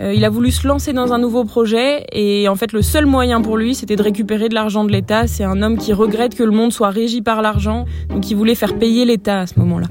Euh, 0.00 0.14
il 0.14 0.24
a 0.24 0.30
voulu 0.30 0.50
se 0.50 0.66
lancer 0.66 0.94
dans 0.94 1.12
un 1.12 1.18
nouveau 1.18 1.44
projet 1.44 2.06
et 2.10 2.48
en 2.48 2.56
fait 2.56 2.72
le 2.72 2.80
seul 2.80 3.04
moyen 3.04 3.42
pour 3.42 3.58
lui 3.58 3.74
c'était 3.74 3.96
de 3.96 4.02
récupérer 4.02 4.48
de 4.48 4.54
l'argent 4.54 4.84
de 4.84 4.92
l'État. 4.92 5.26
C'est 5.26 5.44
un 5.44 5.60
homme 5.60 5.76
qui 5.76 5.92
regrette 5.92 6.34
que 6.34 6.42
le 6.42 6.52
monde 6.52 6.72
soit 6.72 6.90
régi 6.90 7.20
par 7.20 7.42
l'argent, 7.42 7.84
donc 8.08 8.30
il 8.30 8.36
voulait 8.36 8.54
faire 8.54 8.78
payer 8.78 9.04
l'État 9.04 9.40
à 9.40 9.46
ce 9.46 9.58
moment-là. 9.58 9.88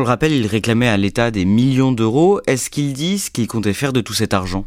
Le 0.00 0.06
rappelle, 0.06 0.32
il 0.32 0.46
réclamait 0.46 0.88
à 0.88 0.96
l'État 0.96 1.30
des 1.30 1.44
millions 1.44 1.92
d'euros. 1.92 2.40
Est-ce 2.46 2.70
qu'il 2.70 2.92
dit 2.92 3.18
ce 3.18 3.30
qu'il 3.30 3.46
comptait 3.46 3.72
faire 3.72 3.92
de 3.92 4.00
tout 4.00 4.14
cet 4.14 4.34
argent? 4.34 4.64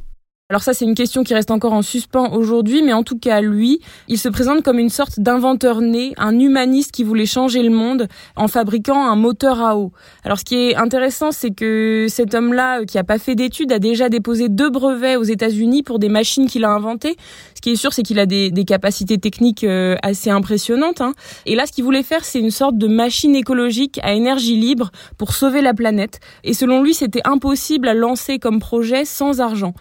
Alors 0.53 0.61
ça, 0.61 0.75
c'est 0.75 0.85
une 0.85 0.93
question 0.93 1.23
qui 1.23 1.33
reste 1.33 1.49
encore 1.49 1.73
en 1.73 1.81
suspens 1.81 2.31
aujourd'hui, 2.31 2.83
mais 2.83 2.93
en 2.93 3.01
tout 3.01 3.17
cas, 3.17 3.41
lui, 3.41 3.79
il 4.07 4.19
se 4.19 4.29
présente 4.29 4.61
comme 4.61 4.77
une 4.77 4.91
sorte 4.91 5.19
d'inventeur 5.19 5.81
né, 5.81 6.13
un 6.19 6.37
humaniste 6.37 6.91
qui 6.91 7.03
voulait 7.03 7.25
changer 7.25 7.63
le 7.63 7.71
monde 7.71 8.07
en 8.35 8.47
fabriquant 8.47 9.03
un 9.03 9.15
moteur 9.15 9.63
à 9.63 9.79
eau. 9.79 9.91
Alors 10.23 10.37
ce 10.37 10.45
qui 10.45 10.53
est 10.53 10.75
intéressant, 10.75 11.31
c'est 11.31 11.55
que 11.55 12.05
cet 12.07 12.35
homme-là, 12.35 12.81
euh, 12.81 12.85
qui 12.85 12.99
a 12.99 13.03
pas 13.03 13.17
fait 13.17 13.33
d'études, 13.33 13.71
a 13.71 13.79
déjà 13.79 14.09
déposé 14.09 14.47
deux 14.47 14.69
brevets 14.69 15.17
aux 15.17 15.23
États-Unis 15.23 15.81
pour 15.81 15.97
des 15.97 16.07
machines 16.07 16.45
qu'il 16.45 16.65
a 16.65 16.69
inventées. 16.69 17.17
Ce 17.55 17.61
qui 17.61 17.71
est 17.71 17.75
sûr, 17.75 17.91
c'est 17.91 18.03
qu'il 18.03 18.19
a 18.19 18.27
des, 18.27 18.51
capacités 18.67 19.17
techniques 19.17 19.63
euh, 19.63 19.95
assez 20.03 20.29
impressionnantes. 20.29 21.01
Hein. 21.01 21.13
Et 21.47 21.55
là, 21.55 21.65
ce 21.65 21.71
qu'il 21.71 21.83
voulait 21.83 22.03
faire, 22.03 22.23
c'est 22.23 22.39
une 22.39 22.51
sorte 22.51 22.77
de 22.77 22.85
machine 22.85 23.35
écologique 23.35 23.99
à 24.03 24.13
énergie 24.13 24.55
libre 24.55 24.91
pour 25.17 25.33
sauver 25.33 25.61
la 25.61 25.73
planète. 25.73 26.19
Et 26.43 26.53
selon 26.53 26.83
lui, 26.83 26.93
c'était 26.93 27.21
impossible 27.25 27.87
à 27.87 27.95
lancer 27.95 28.37
comme 28.37 28.59
projet 28.59 29.03
sans 29.03 29.41
argent. 29.41 29.73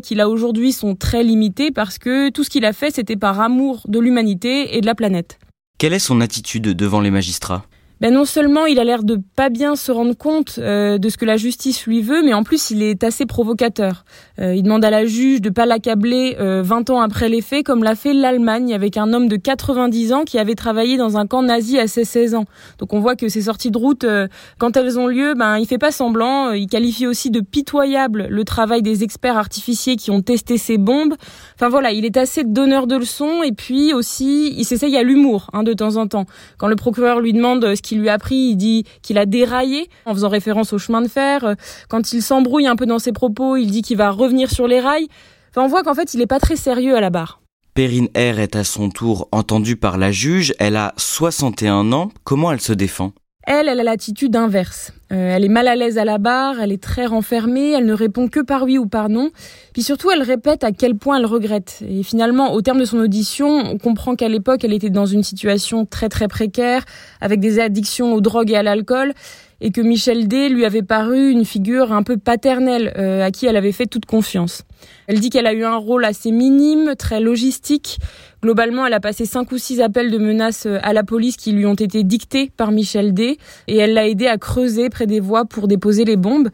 Qu'il 0.00 0.20
a 0.20 0.28
aujourd'hui 0.28 0.72
sont 0.72 0.94
très 0.94 1.22
limités 1.22 1.70
parce 1.70 1.98
que 1.98 2.30
tout 2.30 2.44
ce 2.44 2.50
qu'il 2.50 2.64
a 2.64 2.72
fait, 2.72 2.90
c'était 2.90 3.16
par 3.16 3.40
amour 3.40 3.82
de 3.88 3.98
l'humanité 3.98 4.76
et 4.76 4.80
de 4.80 4.86
la 4.86 4.94
planète. 4.94 5.38
Quelle 5.78 5.92
est 5.92 5.98
son 5.98 6.20
attitude 6.20 6.64
devant 6.74 7.00
les 7.00 7.10
magistrats? 7.10 7.64
Ben 8.00 8.12
non 8.12 8.26
seulement 8.26 8.66
il 8.66 8.78
a 8.78 8.84
l'air 8.84 9.02
de 9.02 9.18
pas 9.36 9.48
bien 9.48 9.74
se 9.74 9.90
rendre 9.90 10.14
compte 10.14 10.58
euh, 10.58 10.98
de 10.98 11.08
ce 11.08 11.16
que 11.16 11.24
la 11.24 11.38
justice 11.38 11.86
lui 11.86 12.02
veut, 12.02 12.22
mais 12.22 12.34
en 12.34 12.42
plus 12.42 12.70
il 12.70 12.82
est 12.82 13.02
assez 13.04 13.24
provocateur. 13.24 14.04
Euh, 14.38 14.54
il 14.54 14.62
demande 14.62 14.84
à 14.84 14.90
la 14.90 15.06
juge 15.06 15.40
de 15.40 15.48
pas 15.48 15.64
l'accabler 15.64 16.36
euh, 16.38 16.62
20 16.62 16.90
ans 16.90 17.00
après 17.00 17.30
les 17.30 17.40
faits, 17.40 17.64
comme 17.64 17.82
l'a 17.82 17.94
fait 17.94 18.12
l'Allemagne 18.12 18.74
avec 18.74 18.98
un 18.98 19.14
homme 19.14 19.28
de 19.28 19.36
90 19.36 20.12
ans 20.12 20.24
qui 20.24 20.38
avait 20.38 20.54
travaillé 20.54 20.98
dans 20.98 21.16
un 21.16 21.26
camp 21.26 21.42
nazi 21.42 21.78
à 21.78 21.86
ses 21.86 22.04
16 22.04 22.34
ans. 22.34 22.44
Donc 22.78 22.92
on 22.92 23.00
voit 23.00 23.16
que 23.16 23.28
ces 23.28 23.42
sorties 23.42 23.70
de 23.70 23.78
route, 23.78 24.04
euh, 24.04 24.28
quand 24.58 24.76
elles 24.76 24.98
ont 24.98 25.06
lieu, 25.06 25.32
ben 25.34 25.56
il 25.56 25.66
fait 25.66 25.78
pas 25.78 25.90
semblant. 25.90 26.52
Il 26.52 26.66
qualifie 26.66 27.06
aussi 27.06 27.30
de 27.30 27.40
pitoyable 27.40 28.26
le 28.28 28.44
travail 28.44 28.82
des 28.82 29.04
experts 29.04 29.38
artificiers 29.38 29.96
qui 29.96 30.10
ont 30.10 30.20
testé 30.20 30.58
ces 30.58 30.76
bombes. 30.76 31.14
Enfin 31.54 31.70
voilà, 31.70 31.92
il 31.92 32.04
est 32.04 32.18
assez 32.18 32.44
donneur 32.44 32.86
de 32.86 32.96
leçons 32.96 33.42
et 33.42 33.52
puis 33.52 33.94
aussi 33.94 34.54
il 34.58 34.64
s'essaye 34.64 34.98
à 34.98 35.02
l'humour 35.02 35.48
hein, 35.54 35.62
de 35.62 35.72
temps 35.72 35.96
en 35.96 36.06
temps. 36.06 36.26
Quand 36.58 36.68
le 36.68 36.76
procureur 36.76 37.20
lui 37.20 37.32
demande 37.32 37.74
ce 37.74 37.85
qu'il 37.86 38.00
lui 38.00 38.08
a 38.08 38.14
appris, 38.14 38.36
il 38.36 38.56
dit 38.56 38.84
qu'il 39.02 39.18
a 39.18 39.26
déraillé 39.26 39.88
en 40.04 40.12
faisant 40.12 40.28
référence 40.28 40.72
au 40.72 40.78
chemin 40.78 41.00
de 41.00 41.08
fer. 41.08 41.54
Quand 41.88 42.12
il 42.12 42.22
s'embrouille 42.22 42.66
un 42.66 42.76
peu 42.76 42.86
dans 42.86 42.98
ses 42.98 43.12
propos, 43.12 43.56
il 43.56 43.70
dit 43.70 43.82
qu'il 43.82 43.96
va 43.96 44.10
revenir 44.10 44.50
sur 44.50 44.66
les 44.66 44.80
rails. 44.80 45.08
Enfin, 45.50 45.64
on 45.64 45.68
voit 45.68 45.82
qu'en 45.82 45.94
fait, 45.94 46.14
il 46.14 46.18
n'est 46.18 46.26
pas 46.26 46.40
très 46.40 46.56
sérieux 46.56 46.96
à 46.96 47.00
la 47.00 47.10
barre. 47.10 47.40
Perrine 47.74 48.08
R 48.16 48.38
est 48.38 48.56
à 48.56 48.64
son 48.64 48.88
tour 48.88 49.28
entendue 49.32 49.76
par 49.76 49.98
la 49.98 50.10
juge. 50.10 50.54
Elle 50.58 50.76
a 50.76 50.94
61 50.96 51.92
ans. 51.92 52.10
Comment 52.24 52.52
elle 52.52 52.60
se 52.60 52.72
défend? 52.72 53.12
Elle, 53.46 53.68
elle 53.68 53.80
a 53.80 53.84
l'attitude 53.84 54.34
inverse. 54.34 54.92
Euh, 55.12 55.36
elle 55.36 55.44
est 55.44 55.48
mal 55.48 55.68
à 55.68 55.76
l'aise 55.76 55.98
à 55.98 56.04
la 56.04 56.18
barre, 56.18 56.60
elle 56.60 56.72
est 56.72 56.82
très 56.82 57.06
renfermée, 57.06 57.70
elle 57.70 57.86
ne 57.86 57.92
répond 57.92 58.28
que 58.28 58.40
par 58.40 58.64
oui 58.64 58.76
ou 58.76 58.86
par 58.86 59.08
non. 59.08 59.30
Puis 59.72 59.82
surtout, 59.82 60.10
elle 60.10 60.22
répète 60.22 60.64
à 60.64 60.72
quel 60.72 60.96
point 60.96 61.18
elle 61.18 61.26
regrette. 61.26 61.82
Et 61.88 62.02
finalement, 62.02 62.52
au 62.54 62.62
terme 62.62 62.80
de 62.80 62.84
son 62.84 62.98
audition, 62.98 63.48
on 63.48 63.78
comprend 63.78 64.16
qu'à 64.16 64.28
l'époque, 64.28 64.64
elle 64.64 64.72
était 64.72 64.90
dans 64.90 65.06
une 65.06 65.22
situation 65.22 65.86
très 65.86 66.08
très 66.08 66.26
précaire, 66.26 66.84
avec 67.20 67.38
des 67.38 67.60
addictions 67.60 68.14
aux 68.14 68.20
drogues 68.20 68.50
et 68.50 68.56
à 68.56 68.62
l'alcool, 68.64 69.12
et 69.60 69.70
que 69.70 69.80
Michel 69.80 70.28
D 70.28 70.48
lui 70.48 70.64
avait 70.64 70.82
paru 70.82 71.30
une 71.30 71.44
figure 71.44 71.92
un 71.92 72.02
peu 72.02 72.16
paternelle 72.16 72.92
euh, 72.98 73.24
à 73.24 73.30
qui 73.30 73.46
elle 73.46 73.56
avait 73.56 73.72
fait 73.72 73.86
toute 73.86 74.06
confiance. 74.06 74.62
Elle 75.06 75.20
dit 75.20 75.30
qu'elle 75.30 75.46
a 75.46 75.52
eu 75.52 75.64
un 75.64 75.76
rôle 75.76 76.04
assez 76.04 76.30
minime, 76.30 76.94
très 76.98 77.20
logistique. 77.20 77.98
Globalement, 78.42 78.86
elle 78.86 78.92
a 78.92 79.00
passé 79.00 79.24
cinq 79.24 79.50
ou 79.52 79.58
six 79.58 79.80
appels 79.80 80.10
de 80.10 80.18
menaces 80.18 80.66
euh, 80.66 80.78
à 80.82 80.92
la 80.92 81.04
police 81.04 81.36
qui 81.36 81.52
lui 81.52 81.64
ont 81.64 81.74
été 81.74 82.04
dictés 82.04 82.50
par 82.56 82.70
Michel 82.70 83.14
D 83.14 83.38
et 83.66 83.76
elle 83.76 83.94
l'a 83.94 84.06
aidé 84.06 84.26
à 84.26 84.36
creuser 84.36 84.90
près 84.96 85.06
des 85.06 85.20
voies 85.20 85.44
pour 85.44 85.68
déposer 85.68 86.06
les 86.06 86.16
bombes. 86.16 86.48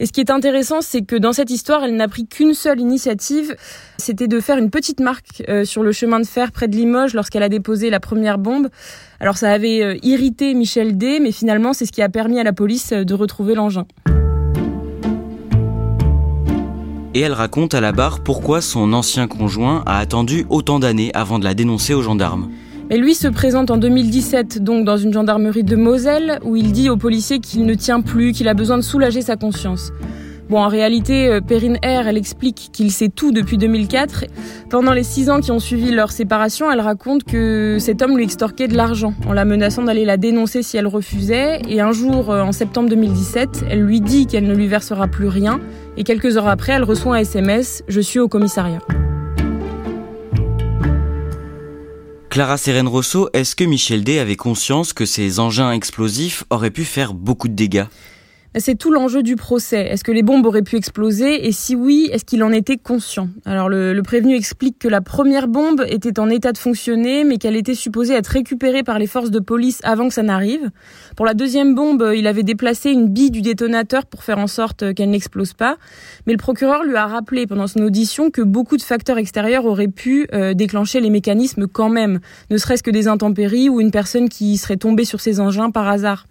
Et 0.00 0.06
ce 0.06 0.12
qui 0.12 0.20
est 0.20 0.30
intéressant, 0.30 0.80
c'est 0.80 1.02
que 1.02 1.16
dans 1.16 1.34
cette 1.34 1.50
histoire, 1.50 1.84
elle 1.84 1.96
n'a 1.96 2.08
pris 2.08 2.26
qu'une 2.26 2.54
seule 2.54 2.80
initiative, 2.80 3.54
c'était 3.98 4.26
de 4.26 4.40
faire 4.40 4.56
une 4.56 4.70
petite 4.70 5.00
marque 5.00 5.42
euh, 5.50 5.66
sur 5.66 5.82
le 5.82 5.92
chemin 5.92 6.18
de 6.18 6.26
fer 6.26 6.50
près 6.50 6.66
de 6.66 6.74
Limoges 6.74 7.12
lorsqu'elle 7.12 7.42
a 7.42 7.50
déposé 7.50 7.90
la 7.90 8.00
première 8.00 8.38
bombe. 8.38 8.68
Alors 9.20 9.36
ça 9.36 9.52
avait 9.52 9.82
euh, 9.82 9.96
irrité 10.02 10.54
Michel 10.54 10.96
D, 10.96 11.20
mais 11.20 11.30
finalement 11.30 11.74
c'est 11.74 11.84
ce 11.84 11.92
qui 11.92 12.00
a 12.00 12.08
permis 12.08 12.40
à 12.40 12.42
la 12.42 12.54
police 12.54 12.92
euh, 12.92 13.04
de 13.04 13.12
retrouver 13.12 13.54
l'engin. 13.54 13.84
Et 17.12 17.20
elle 17.20 17.34
raconte 17.34 17.74
à 17.74 17.82
la 17.82 17.92
barre 17.92 18.24
pourquoi 18.24 18.62
son 18.62 18.94
ancien 18.94 19.28
conjoint 19.28 19.82
a 19.84 19.98
attendu 19.98 20.46
autant 20.48 20.78
d'années 20.78 21.10
avant 21.12 21.38
de 21.38 21.44
la 21.44 21.52
dénoncer 21.52 21.92
aux 21.92 22.02
gendarmes. 22.02 22.50
Et 22.90 22.98
lui 22.98 23.14
se 23.14 23.28
présente 23.28 23.70
en 23.70 23.76
2017 23.78 24.62
donc 24.62 24.84
dans 24.84 24.98
une 24.98 25.12
gendarmerie 25.12 25.64
de 25.64 25.76
Moselle 25.76 26.38
où 26.44 26.54
il 26.54 26.72
dit 26.72 26.90
aux 26.90 26.96
policiers 26.96 27.38
qu'il 27.38 27.64
ne 27.64 27.74
tient 27.74 28.02
plus, 28.02 28.32
qu'il 28.32 28.46
a 28.48 28.54
besoin 28.54 28.76
de 28.76 28.82
soulager 28.82 29.22
sa 29.22 29.36
conscience. 29.36 29.90
Bon, 30.50 30.58
en 30.58 30.68
réalité, 30.68 31.28
euh, 31.28 31.40
Perrine 31.40 31.78
R, 31.78 32.06
elle 32.06 32.18
explique 32.18 32.68
qu'il 32.72 32.92
sait 32.92 33.08
tout 33.08 33.32
depuis 33.32 33.56
2004. 33.56 34.26
Pendant 34.68 34.92
les 34.92 35.02
six 35.02 35.30
ans 35.30 35.40
qui 35.40 35.50
ont 35.50 35.58
suivi 35.58 35.90
leur 35.90 36.12
séparation, 36.12 36.70
elle 36.70 36.80
raconte 36.80 37.24
que 37.24 37.78
cet 37.80 38.02
homme 38.02 38.16
lui 38.16 38.24
extorquait 38.24 38.68
de 38.68 38.76
l'argent 38.76 39.14
en 39.26 39.32
la 39.32 39.46
menaçant 39.46 39.82
d'aller 39.82 40.04
la 40.04 40.18
dénoncer 40.18 40.62
si 40.62 40.76
elle 40.76 40.86
refusait. 40.86 41.62
Et 41.66 41.80
un 41.80 41.92
jour, 41.92 42.30
euh, 42.30 42.42
en 42.42 42.52
septembre 42.52 42.90
2017, 42.90 43.64
elle 43.70 43.80
lui 43.80 44.02
dit 44.02 44.26
qu'elle 44.26 44.44
ne 44.46 44.54
lui 44.54 44.66
versera 44.66 45.08
plus 45.08 45.28
rien. 45.28 45.60
Et 45.96 46.04
quelques 46.04 46.36
heures 46.36 46.48
après, 46.48 46.74
elle 46.74 46.84
reçoit 46.84 47.16
un 47.16 47.20
SMS 47.20 47.82
«Je 47.88 48.00
suis 48.02 48.20
au 48.20 48.28
commissariat». 48.28 48.80
Clara 52.34 52.56
Sérène 52.56 52.88
Rousseau, 52.88 53.30
est-ce 53.32 53.54
que 53.54 53.62
Michel 53.62 54.02
D 54.02 54.18
avait 54.18 54.34
conscience 54.34 54.92
que 54.92 55.06
ces 55.06 55.38
engins 55.38 55.70
explosifs 55.70 56.42
auraient 56.50 56.72
pu 56.72 56.84
faire 56.84 57.14
beaucoup 57.14 57.46
de 57.46 57.54
dégâts? 57.54 57.84
C'est 58.60 58.76
tout 58.76 58.92
l'enjeu 58.92 59.22
du 59.22 59.36
procès. 59.36 59.80
Est-ce 59.80 60.04
que 60.04 60.12
les 60.12 60.22
bombes 60.22 60.46
auraient 60.46 60.62
pu 60.62 60.76
exploser? 60.76 61.46
Et 61.46 61.52
si 61.52 61.74
oui, 61.74 62.08
est-ce 62.12 62.24
qu'il 62.24 62.42
en 62.44 62.52
était 62.52 62.76
conscient? 62.76 63.28
Alors 63.44 63.68
le, 63.68 64.00
prévenu 64.02 64.36
explique 64.36 64.78
que 64.78 64.88
la 64.88 65.00
première 65.00 65.48
bombe 65.48 65.84
était 65.88 66.20
en 66.20 66.30
état 66.30 66.52
de 66.52 66.58
fonctionner, 66.58 67.24
mais 67.24 67.38
qu'elle 67.38 67.56
était 67.56 67.74
supposée 67.74 68.14
être 68.14 68.28
récupérée 68.28 68.82
par 68.82 68.98
les 68.98 69.06
forces 69.06 69.30
de 69.30 69.40
police 69.40 69.80
avant 69.82 70.08
que 70.08 70.14
ça 70.14 70.22
n'arrive. 70.22 70.70
Pour 71.16 71.26
la 71.26 71.34
deuxième 71.34 71.74
bombe, 71.74 72.12
il 72.14 72.26
avait 72.26 72.42
déplacé 72.42 72.90
une 72.90 73.08
bille 73.08 73.30
du 73.30 73.42
détonateur 73.42 74.06
pour 74.06 74.22
faire 74.22 74.38
en 74.38 74.46
sorte 74.46 74.94
qu'elle 74.94 75.10
n'explose 75.10 75.52
pas. 75.52 75.76
Mais 76.26 76.32
le 76.32 76.38
procureur 76.38 76.84
lui 76.84 76.96
a 76.96 77.06
rappelé 77.06 77.46
pendant 77.46 77.66
son 77.66 77.80
audition 77.80 78.30
que 78.30 78.42
beaucoup 78.42 78.76
de 78.76 78.82
facteurs 78.82 79.18
extérieurs 79.18 79.64
auraient 79.64 79.88
pu 79.88 80.28
euh, 80.32 80.54
déclencher 80.54 81.00
les 81.00 81.10
mécanismes 81.10 81.66
quand 81.66 81.88
même, 81.88 82.20
ne 82.50 82.56
serait-ce 82.56 82.82
que 82.82 82.90
des 82.90 83.08
intempéries 83.08 83.68
ou 83.68 83.80
une 83.80 83.90
personne 83.90 84.28
qui 84.28 84.58
serait 84.58 84.76
tombée 84.76 85.04
sur 85.04 85.20
ces 85.20 85.40
engins 85.40 85.70
par 85.70 85.88
hasard. 85.88 86.26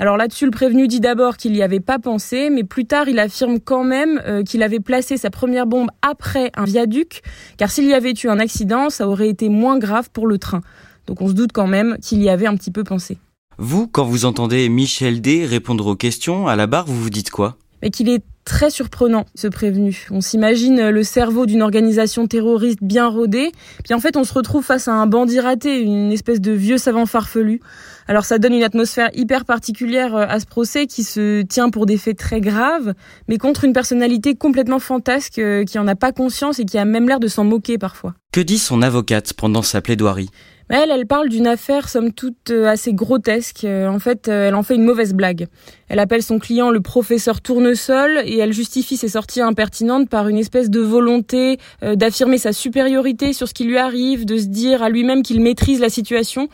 Alors 0.00 0.16
là-dessus, 0.16 0.44
le 0.44 0.52
prévenu 0.52 0.86
dit 0.86 1.00
d'abord 1.00 1.36
qu'il 1.36 1.52
n'y 1.52 1.62
avait 1.62 1.80
pas 1.80 1.98
pensé, 1.98 2.50
mais 2.50 2.62
plus 2.62 2.84
tard, 2.84 3.08
il 3.08 3.18
affirme 3.18 3.58
quand 3.58 3.82
même 3.82 4.22
euh, 4.26 4.44
qu'il 4.44 4.62
avait 4.62 4.78
placé 4.78 5.16
sa 5.16 5.28
première 5.28 5.66
bombe 5.66 5.90
après 6.02 6.52
un 6.56 6.64
viaduc, 6.64 7.22
car 7.56 7.68
s'il 7.68 7.86
y 7.86 7.94
avait 7.94 8.14
eu 8.22 8.28
un 8.28 8.38
accident, 8.38 8.90
ça 8.90 9.08
aurait 9.08 9.28
été 9.28 9.48
moins 9.48 9.76
grave 9.76 10.08
pour 10.12 10.28
le 10.28 10.38
train. 10.38 10.60
Donc 11.08 11.20
on 11.20 11.28
se 11.28 11.32
doute 11.32 11.50
quand 11.52 11.66
même 11.66 11.96
qu'il 12.00 12.22
y 12.22 12.28
avait 12.28 12.46
un 12.46 12.54
petit 12.54 12.70
peu 12.70 12.84
pensé. 12.84 13.18
Vous, 13.58 13.88
quand 13.88 14.04
vous 14.04 14.24
entendez 14.24 14.68
Michel 14.68 15.20
D 15.20 15.44
répondre 15.44 15.84
aux 15.86 15.96
questions 15.96 16.46
à 16.46 16.54
la 16.54 16.68
barre, 16.68 16.86
vous 16.86 17.02
vous 17.02 17.10
dites 17.10 17.30
quoi? 17.30 17.56
Mais 17.82 17.90
qu'il 17.90 18.08
est 18.08 18.22
très 18.48 18.70
surprenant, 18.70 19.26
ce 19.34 19.46
prévenu. 19.46 20.06
On 20.10 20.22
s'imagine 20.22 20.88
le 20.88 21.02
cerveau 21.02 21.44
d'une 21.44 21.60
organisation 21.60 22.26
terroriste 22.26 22.78
bien 22.80 23.06
rodée, 23.06 23.52
puis 23.84 23.92
en 23.92 24.00
fait 24.00 24.16
on 24.16 24.24
se 24.24 24.32
retrouve 24.32 24.64
face 24.64 24.88
à 24.88 24.92
un 24.92 25.06
bandit 25.06 25.38
raté, 25.38 25.80
une 25.80 26.10
espèce 26.10 26.40
de 26.40 26.52
vieux 26.52 26.78
savant 26.78 27.04
farfelu. 27.04 27.60
Alors 28.08 28.24
ça 28.24 28.38
donne 28.38 28.54
une 28.54 28.62
atmosphère 28.62 29.10
hyper 29.12 29.44
particulière 29.44 30.16
euh, 30.16 30.24
à 30.26 30.40
ce 30.40 30.46
procès 30.46 30.86
qui 30.86 31.04
se 31.04 31.42
tient 31.42 31.68
pour 31.68 31.84
des 31.84 31.98
faits 31.98 32.16
très 32.16 32.40
graves, 32.40 32.94
mais 33.28 33.36
contre 33.36 33.64
une 33.64 33.74
personnalité 33.74 34.34
complètement 34.34 34.78
fantasque 34.78 35.38
euh, 35.38 35.64
qui 35.64 35.78
en 35.78 35.86
a 35.86 35.94
pas 35.94 36.12
conscience 36.12 36.58
et 36.58 36.64
qui 36.64 36.78
a 36.78 36.86
même 36.86 37.06
l'air 37.06 37.20
de 37.20 37.28
s'en 37.28 37.44
moquer 37.44 37.76
parfois. 37.76 38.14
Que 38.32 38.40
dit 38.40 38.58
son 38.58 38.80
avocate 38.80 39.34
pendant 39.34 39.62
sa 39.62 39.82
plaidoirie? 39.82 40.30
Elle, 40.68 40.90
elle 40.90 41.06
parle 41.06 41.28
d'une 41.28 41.46
affaire 41.46 41.88
somme 41.88 42.12
toute 42.12 42.50
euh, 42.50 42.66
assez 42.66 42.92
grotesque. 42.92 43.64
En 43.64 43.98
fait, 43.98 44.28
elle 44.28 44.54
en 44.54 44.62
fait 44.62 44.74
une 44.74 44.84
mauvaise 44.84 45.14
blague. 45.14 45.46
Elle 45.88 45.98
appelle 45.98 46.22
son 46.22 46.38
client 46.38 46.70
le 46.70 46.80
professeur 46.80 47.40
tournesol 47.40 48.22
et 48.24 48.38
elle 48.38 48.52
justifie 48.52 48.96
ses 48.96 49.08
sorties 49.08 49.40
impertinentes 49.40 50.08
par 50.08 50.28
une 50.28 50.38
espèce 50.38 50.70
de 50.70 50.80
volonté 50.80 51.58
d'affirmer 51.82 52.38
sa 52.38 52.52
supériorité 52.52 53.32
sur 53.32 53.48
ce 53.48 53.54
qui 53.54 53.64
lui 53.64 53.78
arrive, 53.78 54.26
de 54.26 54.36
se 54.36 54.46
dire 54.46 54.82
à 54.82 54.90
lui-même 54.90 55.22
qu'il 55.22 55.40
maîtrise 55.40 55.80
la 55.80 55.88
situation 55.88 56.48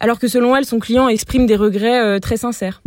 alors 0.00 0.18
que 0.18 0.28
selon 0.28 0.54
elle, 0.56 0.64
son 0.64 0.78
client 0.78 1.08
exprime 1.08 1.46
des 1.46 1.56
regrets 1.56 2.00
euh, 2.00 2.18
très 2.18 2.36
sincères. 2.36 2.82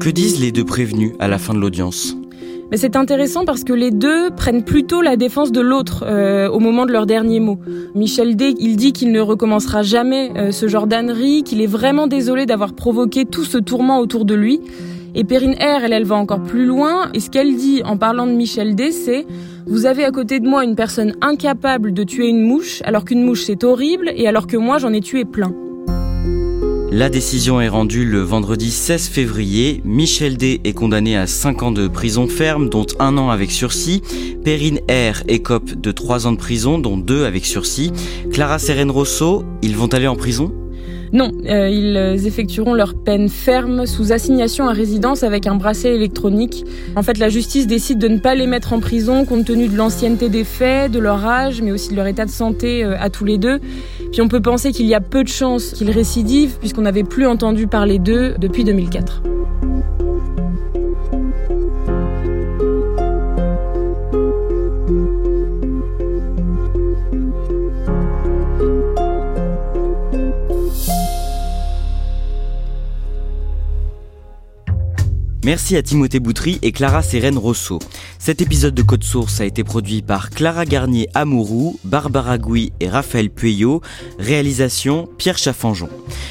Que 0.00 0.10
disent 0.10 0.40
les 0.40 0.52
deux 0.52 0.64
prévenus 0.64 1.12
à 1.18 1.28
la 1.28 1.38
fin 1.38 1.54
de 1.54 1.58
l'audience? 1.58 2.16
Mais 2.70 2.76
c'est 2.76 2.96
intéressant 2.96 3.44
parce 3.44 3.64
que 3.64 3.72
les 3.72 3.90
deux 3.90 4.30
prennent 4.30 4.64
plutôt 4.64 5.02
la 5.02 5.16
défense 5.16 5.52
de 5.52 5.60
l'autre 5.60 6.04
euh, 6.06 6.48
au 6.48 6.60
moment 6.60 6.86
de 6.86 6.92
leur 6.92 7.06
dernier 7.06 7.40
mot. 7.40 7.58
Michel 7.94 8.36
D, 8.36 8.54
il 8.58 8.76
dit 8.76 8.92
qu'il 8.92 9.12
ne 9.12 9.20
recommencera 9.20 9.82
jamais 9.82 10.30
euh, 10.36 10.52
ce 10.52 10.68
genre 10.68 10.86
d'ânerie, 10.86 11.42
qu'il 11.42 11.60
est 11.60 11.66
vraiment 11.66 12.06
désolé 12.06 12.46
d'avoir 12.46 12.74
provoqué 12.74 13.24
tout 13.24 13.44
ce 13.44 13.58
tourment 13.58 13.98
autour 13.98 14.24
de 14.24 14.34
lui. 14.34 14.60
Et 15.14 15.24
Perrine 15.24 15.54
R, 15.54 15.84
elle, 15.84 15.92
elle 15.92 16.04
va 16.04 16.14
encore 16.14 16.42
plus 16.42 16.64
loin. 16.64 17.10
Et 17.14 17.20
ce 17.20 17.30
qu'elle 17.30 17.56
dit 17.56 17.82
en 17.84 17.96
parlant 17.96 18.26
de 18.26 18.32
Michel 18.32 18.76
D, 18.76 18.92
c'est 18.92 19.26
vous 19.66 19.86
avez 19.86 20.04
à 20.04 20.10
côté 20.10 20.38
de 20.38 20.48
moi 20.48 20.64
une 20.64 20.76
personne 20.76 21.14
incapable 21.20 21.92
de 21.92 22.04
tuer 22.04 22.28
une 22.28 22.42
mouche, 22.42 22.82
alors 22.84 23.04
qu'une 23.04 23.24
mouche 23.24 23.42
c'est 23.44 23.64
horrible, 23.64 24.10
et 24.14 24.28
alors 24.28 24.46
que 24.46 24.56
moi 24.56 24.78
j'en 24.78 24.92
ai 24.92 25.00
tué 25.00 25.24
plein. 25.24 25.52
La 26.92 27.08
décision 27.08 27.60
est 27.60 27.68
rendue 27.68 28.04
le 28.04 28.20
vendredi 28.20 28.72
16 28.72 29.10
février. 29.10 29.80
Michel 29.84 30.36
D 30.36 30.60
est 30.64 30.72
condamné 30.72 31.16
à 31.16 31.28
5 31.28 31.62
ans 31.62 31.70
de 31.70 31.86
prison 31.86 32.26
ferme, 32.26 32.68
dont 32.68 32.86
un 32.98 33.16
an 33.16 33.30
avec 33.30 33.52
sursis. 33.52 34.02
Perrine 34.44 34.80
R 34.90 35.22
écope 35.28 35.80
de 35.80 35.92
3 35.92 36.26
ans 36.26 36.32
de 36.32 36.36
prison, 36.36 36.80
dont 36.80 36.96
2 36.96 37.26
avec 37.26 37.46
sursis. 37.46 37.92
Clara 38.32 38.58
Serène 38.58 38.90
Rosso, 38.90 39.44
ils 39.62 39.76
vont 39.76 39.86
aller 39.86 40.08
en 40.08 40.16
prison? 40.16 40.52
Non, 41.12 41.32
euh, 41.48 41.68
ils 41.68 42.26
effectueront 42.26 42.74
leur 42.74 42.94
peine 42.94 43.28
ferme 43.28 43.86
sous 43.86 44.12
assignation 44.12 44.68
à 44.68 44.72
résidence 44.72 45.24
avec 45.24 45.46
un 45.46 45.56
bracelet 45.56 45.96
électronique. 45.96 46.64
En 46.94 47.02
fait, 47.02 47.18
la 47.18 47.28
justice 47.28 47.66
décide 47.66 47.98
de 47.98 48.08
ne 48.08 48.18
pas 48.18 48.34
les 48.34 48.46
mettre 48.46 48.72
en 48.72 48.80
prison 48.80 49.24
compte 49.24 49.44
tenu 49.44 49.68
de 49.68 49.76
l'ancienneté 49.76 50.28
des 50.28 50.44
faits, 50.44 50.92
de 50.92 51.00
leur 51.00 51.26
âge, 51.26 51.62
mais 51.62 51.72
aussi 51.72 51.90
de 51.90 51.96
leur 51.96 52.06
état 52.06 52.26
de 52.26 52.30
santé 52.30 52.84
euh, 52.84 52.94
à 53.00 53.10
tous 53.10 53.24
les 53.24 53.38
deux. 53.38 53.58
Puis 54.12 54.22
on 54.22 54.28
peut 54.28 54.40
penser 54.40 54.72
qu'il 54.72 54.86
y 54.86 54.94
a 54.94 55.00
peu 55.00 55.24
de 55.24 55.28
chances 55.28 55.72
qu'ils 55.72 55.90
récidivent 55.90 56.58
puisqu'on 56.58 56.82
n'avait 56.82 57.04
plus 57.04 57.26
entendu 57.26 57.66
parler 57.66 57.98
d'eux 57.98 58.34
depuis 58.38 58.64
2004. 58.64 59.22
Merci 75.50 75.76
à 75.76 75.82
Timothée 75.82 76.20
Boutry 76.20 76.60
et 76.62 76.70
Clara 76.70 77.02
Sérène 77.02 77.36
Rosso. 77.36 77.80
Cet 78.20 78.40
épisode 78.40 78.72
de 78.72 78.82
Code 78.82 79.02
Source 79.02 79.40
a 79.40 79.44
été 79.44 79.64
produit 79.64 80.00
par 80.00 80.30
Clara 80.30 80.64
Garnier 80.64 81.08
Amourou, 81.12 81.76
Barbara 81.82 82.38
Gouy 82.38 82.72
et 82.78 82.88
Raphaël 82.88 83.30
Pueyo. 83.30 83.80
Réalisation 84.20 85.08
Pierre 85.18 85.38
Chaffanjon. 85.38 85.88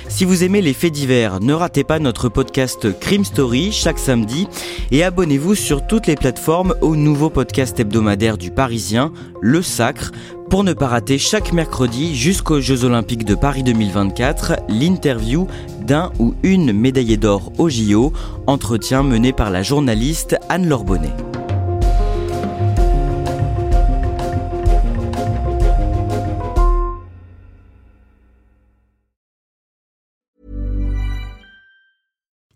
Si 0.08 0.24
vous 0.24 0.46
aimez 0.46 0.62
les 0.62 0.72
faits 0.72 0.94
divers, 0.94 1.42
ne 1.42 1.52
ratez 1.52 1.84
pas 1.84 2.00
notre 2.00 2.30
podcast 2.30 2.98
Crime 2.98 3.26
Story 3.26 3.74
chaque 3.74 4.00
samedi 4.00 4.48
et 4.90 5.04
abonnez-vous 5.04 5.54
sur 5.54 5.86
toutes 5.86 6.08
les 6.08 6.16
plateformes 6.16 6.74
au 6.80 6.96
nouveau 6.96 7.30
podcast 7.30 7.78
hebdomadaire 7.78 8.38
du 8.38 8.52
Parisien, 8.52 9.12
Le 9.42 9.62
Sacre, 9.62 10.14
pour 10.50 10.64
ne 10.64 10.74
pas 10.74 10.88
rater 10.88 11.20
chaque 11.20 11.54
mercredi 11.54 12.16
jusqu'aux 12.16 12.60
Jeux 12.60 12.84
Olympiques 12.84 13.24
de 13.24 13.36
Paris 13.36 13.62
2024 13.62 14.62
l'interview 14.68 15.48
d'un 15.82 16.12
ou 16.18 16.34
une 16.42 16.74
médaillée 16.74 17.18
d'or 17.18 17.52
au 17.60 17.70
JO, 17.70 18.14
entretien 18.48 19.04
mené 19.04 19.32
par 19.32 19.52
la 19.52 19.62
journaliste 19.62 20.38
Anne-Laure 20.50 20.86
Bonnet. 20.86 21.14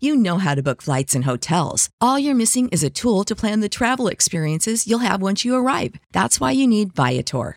You 0.00 0.16
know 0.16 0.36
how 0.38 0.54
to 0.54 0.62
book 0.62 0.82
flights 0.82 1.14
and 1.14 1.22
hotels. 1.22 1.88
All 2.00 2.18
you're 2.18 2.34
missing 2.34 2.68
is 2.70 2.84
a 2.84 2.90
tool 2.90 3.24
to 3.24 3.34
plan 3.34 3.60
the 3.60 3.70
travel 3.70 4.08
experiences 4.08 4.86
you'll 4.86 4.98
have 4.98 5.22
once 5.22 5.44
you 5.44 5.54
arrive. 5.54 5.94
That's 6.12 6.38
why 6.40 6.52
you 6.52 6.66
need 6.66 6.92
Viator. 6.94 7.56